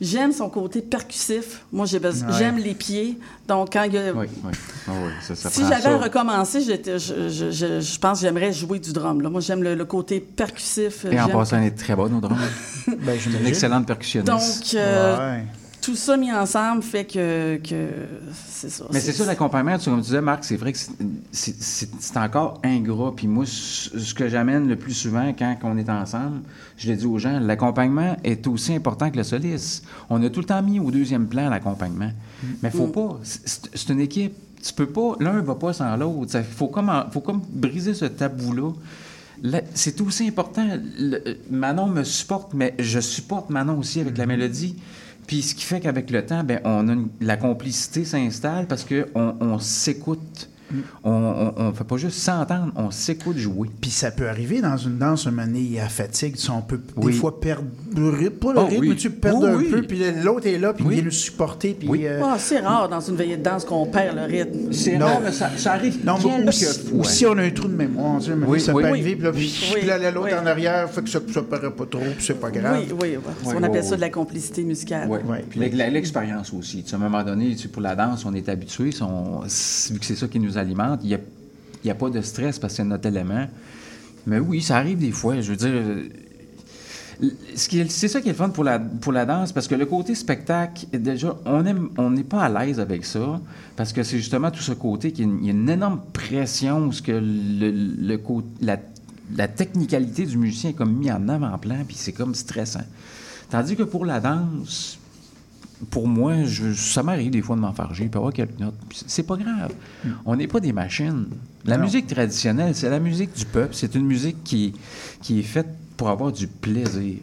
[0.00, 1.62] j'aime son côté percussif.
[1.72, 2.34] Moi, j'ai besoin, Ouais.
[2.38, 3.18] j'aime les pieds.
[3.48, 4.52] Donc quand il y a- Oui, oui.
[4.86, 5.98] Ah oui, ça, ça si j'avais
[6.64, 9.20] j'étais- je, je, je, je pense que j'aimerais jouer du drum.
[9.20, 9.30] Là.
[9.30, 11.06] Moi, j'aime le, le côté percussif.
[11.10, 12.38] Et en passant, elle est très bonne au drum.
[12.86, 14.30] ben, une excellente percussionniste.
[14.32, 15.44] Donc, euh, Ouais.
[15.84, 17.88] Tout ça mis ensemble fait que, que
[18.34, 18.84] c'est ça.
[18.92, 20.78] Mais c'est ça l'accompagnement, comme tu disais, Marc, c'est vrai que
[21.32, 23.12] c'est- encore ingrat.
[23.14, 26.40] Puis moi, ce que j'amène le plus souvent quand on est ensemble,
[26.76, 29.84] je le dis aux gens, l'accompagnement est aussi important que le soliste.
[30.08, 32.10] On a tout le temps mis au deuxième plan l'accompagnement.
[32.62, 32.92] Mais faut Mm.
[32.92, 33.20] pas.
[33.22, 34.34] C'est une équipe.
[34.62, 35.16] Tu peux pas.
[35.20, 36.30] L'un va pas sans l'autre.
[36.38, 38.70] Il faut comme, en- faut comme briser ce tabou-là.
[39.42, 40.66] Là, C'est aussi important.
[40.98, 44.76] Le- Manon me supporte, mais je supporte Manon aussi avec la mélodie.
[45.26, 48.84] Puis ce qui fait qu'avec le temps, ben, on a une- la complicité s'installe parce
[48.84, 50.48] qu'on on, s'écoute.
[51.02, 53.68] On ne fait pas juste s'entendre, on s'écoute jouer.
[53.80, 56.36] Puis ça peut arriver dans une danse, un moment donné, il y a fatigue.
[56.50, 57.12] On peut Oui.
[57.12, 57.64] des fois perdre
[57.96, 58.88] le rythme, pas le Oh, rythme, oui.
[58.90, 59.68] mais tu perds Oh, un oui.
[59.70, 60.92] peu, puis l'autre est là, puis Oui.
[60.92, 61.74] il vient nous supporter.
[61.78, 62.06] Puis, Oui.
[62.06, 64.72] euh, Ah, c'est rare dans une veillée de danse qu'on perd le rythme.
[64.72, 66.98] C'est rare, mais ça, ça arrive Non, mais fois.
[67.00, 68.20] aussi, on a un trou de mémoire.
[68.22, 68.82] Sais, mais Oui, ça oui.
[68.82, 70.38] peut arriver, puis là, puis Oui, là, l'autre oui.
[70.40, 72.78] en arrière, fait que ça ne paraît pas trop, puis c'est pas grave.
[72.80, 73.88] Oui, oui, on oui, appelle oui.
[73.88, 75.08] ça de la complicité musicale.
[75.50, 76.84] Puis l'ex- l'expérience aussi.
[76.92, 78.90] À un moment donné, pour la danse, on est habitué.
[78.92, 79.02] si
[79.46, 81.14] si- vu que c'est ça qui nous il n'y
[81.90, 83.46] a, a pas de stress parce que c'est notre élément.
[84.26, 85.40] Mais oui, ça arrive des fois.
[85.40, 86.08] Je veux dire, euh,
[87.54, 90.14] c'est ça qui est le fun pour la, pour la danse, parce que le côté
[90.14, 91.64] spectacle, déjà, on
[91.98, 93.40] on n'est pas à l'aise avec ça,
[93.76, 97.12] parce que c'est justement tout ce côté qu'il y a une, énorme pression, ce que
[97.12, 98.18] le,
[99.36, 102.84] la technicalité du musicien est comme mis en avant-plan, puis c'est comme stressant.
[103.50, 104.98] Tandis que pour la danse,
[105.90, 108.74] pour moi, je, ça m'arrive des fois de m'enfarger, puis avoir quelques notes.
[109.06, 109.72] C'est pas grave.
[110.26, 111.26] On n'est pas des machines.
[111.64, 111.84] La Non.
[111.84, 113.74] musique traditionnelle, c'est la musique du peuple.
[113.74, 114.74] C'est une musique qui,
[115.22, 117.18] qui est faite pour avoir du plaisir.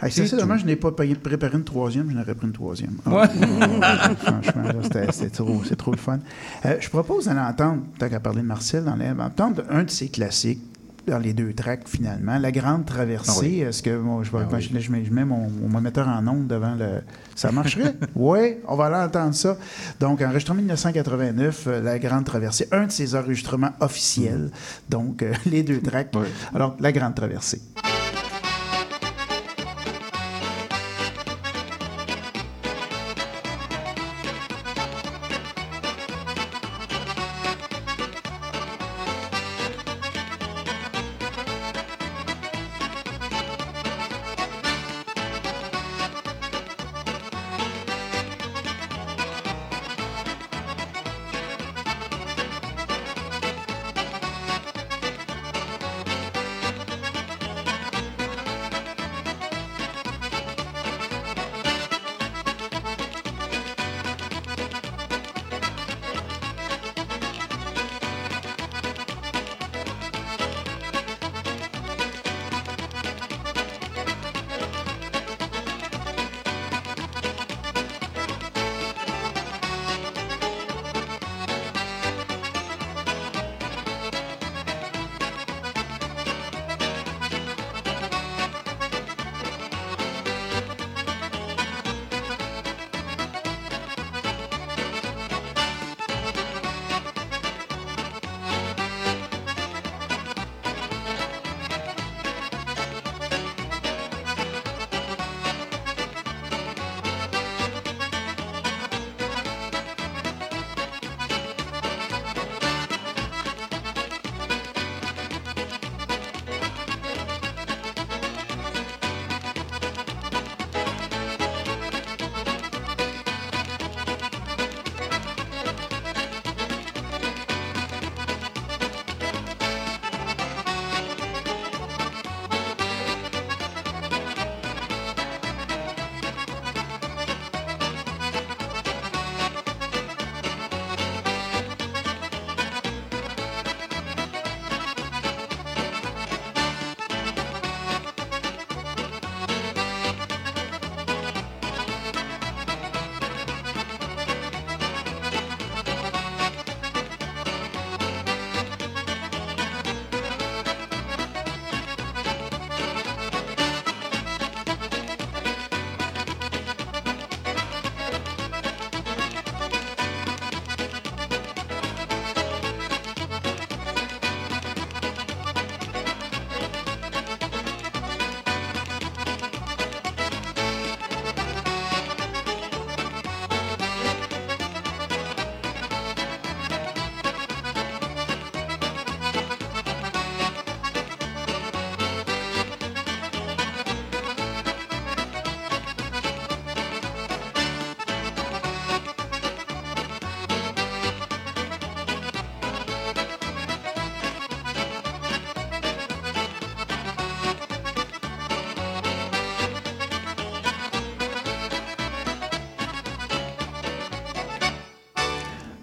[0.00, 2.52] Hey, C'est c'est dommage, je n'ai pas payé- préparé une troisième, je n'aurais pris une
[2.52, 2.96] troisième.
[3.04, 3.26] Ah, Ouais.
[4.18, 4.62] Franchement,
[5.10, 6.20] c'était trop, c'est trop le fun.
[6.66, 10.08] Euh, je propose d'aller entendre, tant qu'à parler de Marcel, d'aller entendre un de ses
[10.08, 10.60] classiques
[11.08, 13.30] dans les deux tracks finalement, La Grande Traversée.
[13.34, 13.60] Ah oui.
[13.60, 14.62] Est-ce que bon, je, vais- Ah oui.
[14.62, 17.00] je, je mets, mon, mon metteur en onde devant le.
[17.34, 17.94] Ça marcherait?
[18.14, 19.56] oui, on va aller entendre ça.
[20.00, 24.50] Donc, enregistrement 1989, euh, La Grande Traversée, un de ses enregistrements officiels.
[24.88, 26.10] Donc, euh, les deux tracks.
[26.14, 26.26] Oui.
[26.54, 27.60] Alors, La Grande Traversée.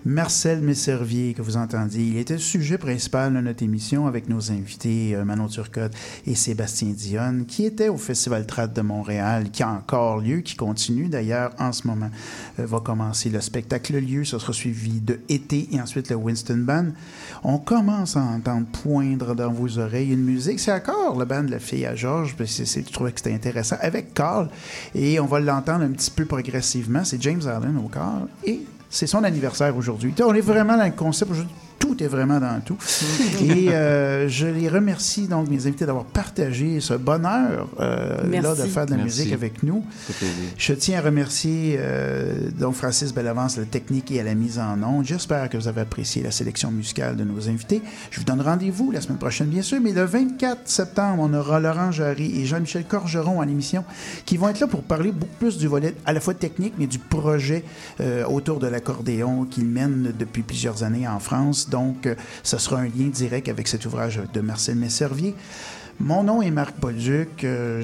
[0.08, 2.04] Marcel Messervier, que vous entendiez.
[2.04, 5.94] Il était le sujet principal de notre émission avec nos invités euh, Manon Turcotte
[6.28, 10.56] et Sébastien Dionne, qui était au Festival Trad de Montréal, qui a encore lieu, qui
[10.56, 12.12] continue d'ailleurs en ce moment.
[12.60, 16.60] Euh, va commencer le spectacle lieu, ça sera suivi de Été et ensuite le Winston
[16.60, 16.90] Band.
[17.44, 20.60] On commence à entendre poindre dans vos oreilles une musique.
[20.60, 23.34] C'est encore le band de la fille à Georges, parce que je trouvais que c'était
[23.34, 24.50] intéressant, avec Carl.
[24.94, 27.04] Et on va l'entendre un petit peu progressivement.
[27.04, 28.28] C'est James Allen au Carl.
[28.44, 28.62] Et
[28.96, 30.14] c'est son anniversaire aujourd'hui.
[30.24, 31.54] On est vraiment dans le concept aujourd'hui.
[31.80, 32.78] Tout est vraiment dans tout.
[33.42, 38.64] Et euh, je les remercie, donc, mes invités, d'avoir partagé ce bonheur euh, là, de
[38.64, 39.22] faire de la Merci.
[39.22, 39.84] musique avec nous.
[40.58, 44.82] Je tiens à remercier euh, donc Francis Bellavance, la technique et à la mise en
[44.84, 45.06] onde.
[45.06, 47.82] J'espère que vous avez apprécié la sélection musicale de nos invités.
[48.12, 51.60] Je vous donne rendez-vous la semaine prochaine, bien sûr, mais le 24 septembre, on aura
[51.60, 53.84] Laurent Jarry et Jean-Michel Corgeron à l'émission
[54.26, 56.88] qui vont être là pour parler beaucoup plus du volet à la fois technique, mais
[56.88, 57.64] du projet
[58.00, 61.65] euh, autour de l'accordéon qu'ils mènent depuis plusieurs années en France.
[61.70, 65.36] Donc, euh, ce sera un lien direct avec cet ouvrage de Marcel Messervier.
[66.00, 67.44] Mon nom est Marc Bolduc.
[67.44, 67.82] Euh,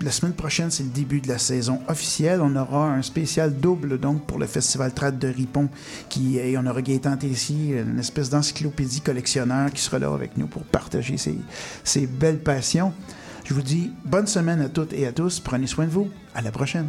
[0.00, 2.40] la semaine prochaine, c'est le début de la saison officielle.
[2.40, 5.68] On aura un spécial double donc pour le Festival Trad de Ripon.
[6.08, 10.46] Qui, et on aura Gaëtan Tessier, une espèce d'encyclopédie collectionneur qui sera là avec nous
[10.46, 11.36] pour partager ses,
[11.82, 12.92] ses belles passions.
[13.44, 15.40] Je vous dis bonne semaine à toutes et à tous.
[15.40, 16.08] Prenez soin de vous.
[16.36, 16.88] À la prochaine.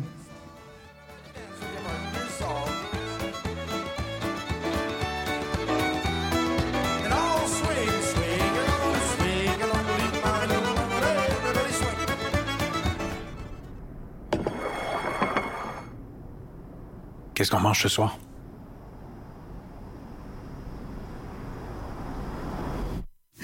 [17.41, 18.19] Qu'est-ce qu'on mange ce soir?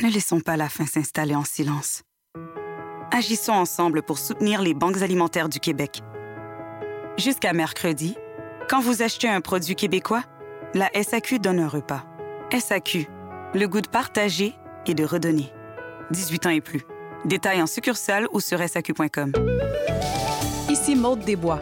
[0.04, 2.04] Ne laissons pas la faim s'installer en silence.
[3.12, 6.04] Agissons ensemble pour soutenir les banques alimentaires du Québec.
[7.18, 8.16] Jusqu'à mercredi,
[8.70, 10.22] quand vous achetez un produit québécois,
[10.76, 12.04] la SAQ donne un repas.
[12.56, 13.08] SAQ,
[13.56, 14.54] le goût de partager
[14.86, 15.52] et de redonner.
[16.12, 16.86] 18 ans et plus.
[17.26, 19.32] Détails en succursale ou sur SAQ.com.
[20.70, 21.62] Ici Maude Desbois.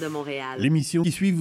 [0.00, 0.60] De Montréal.
[0.60, 1.38] L'émission qui suit vous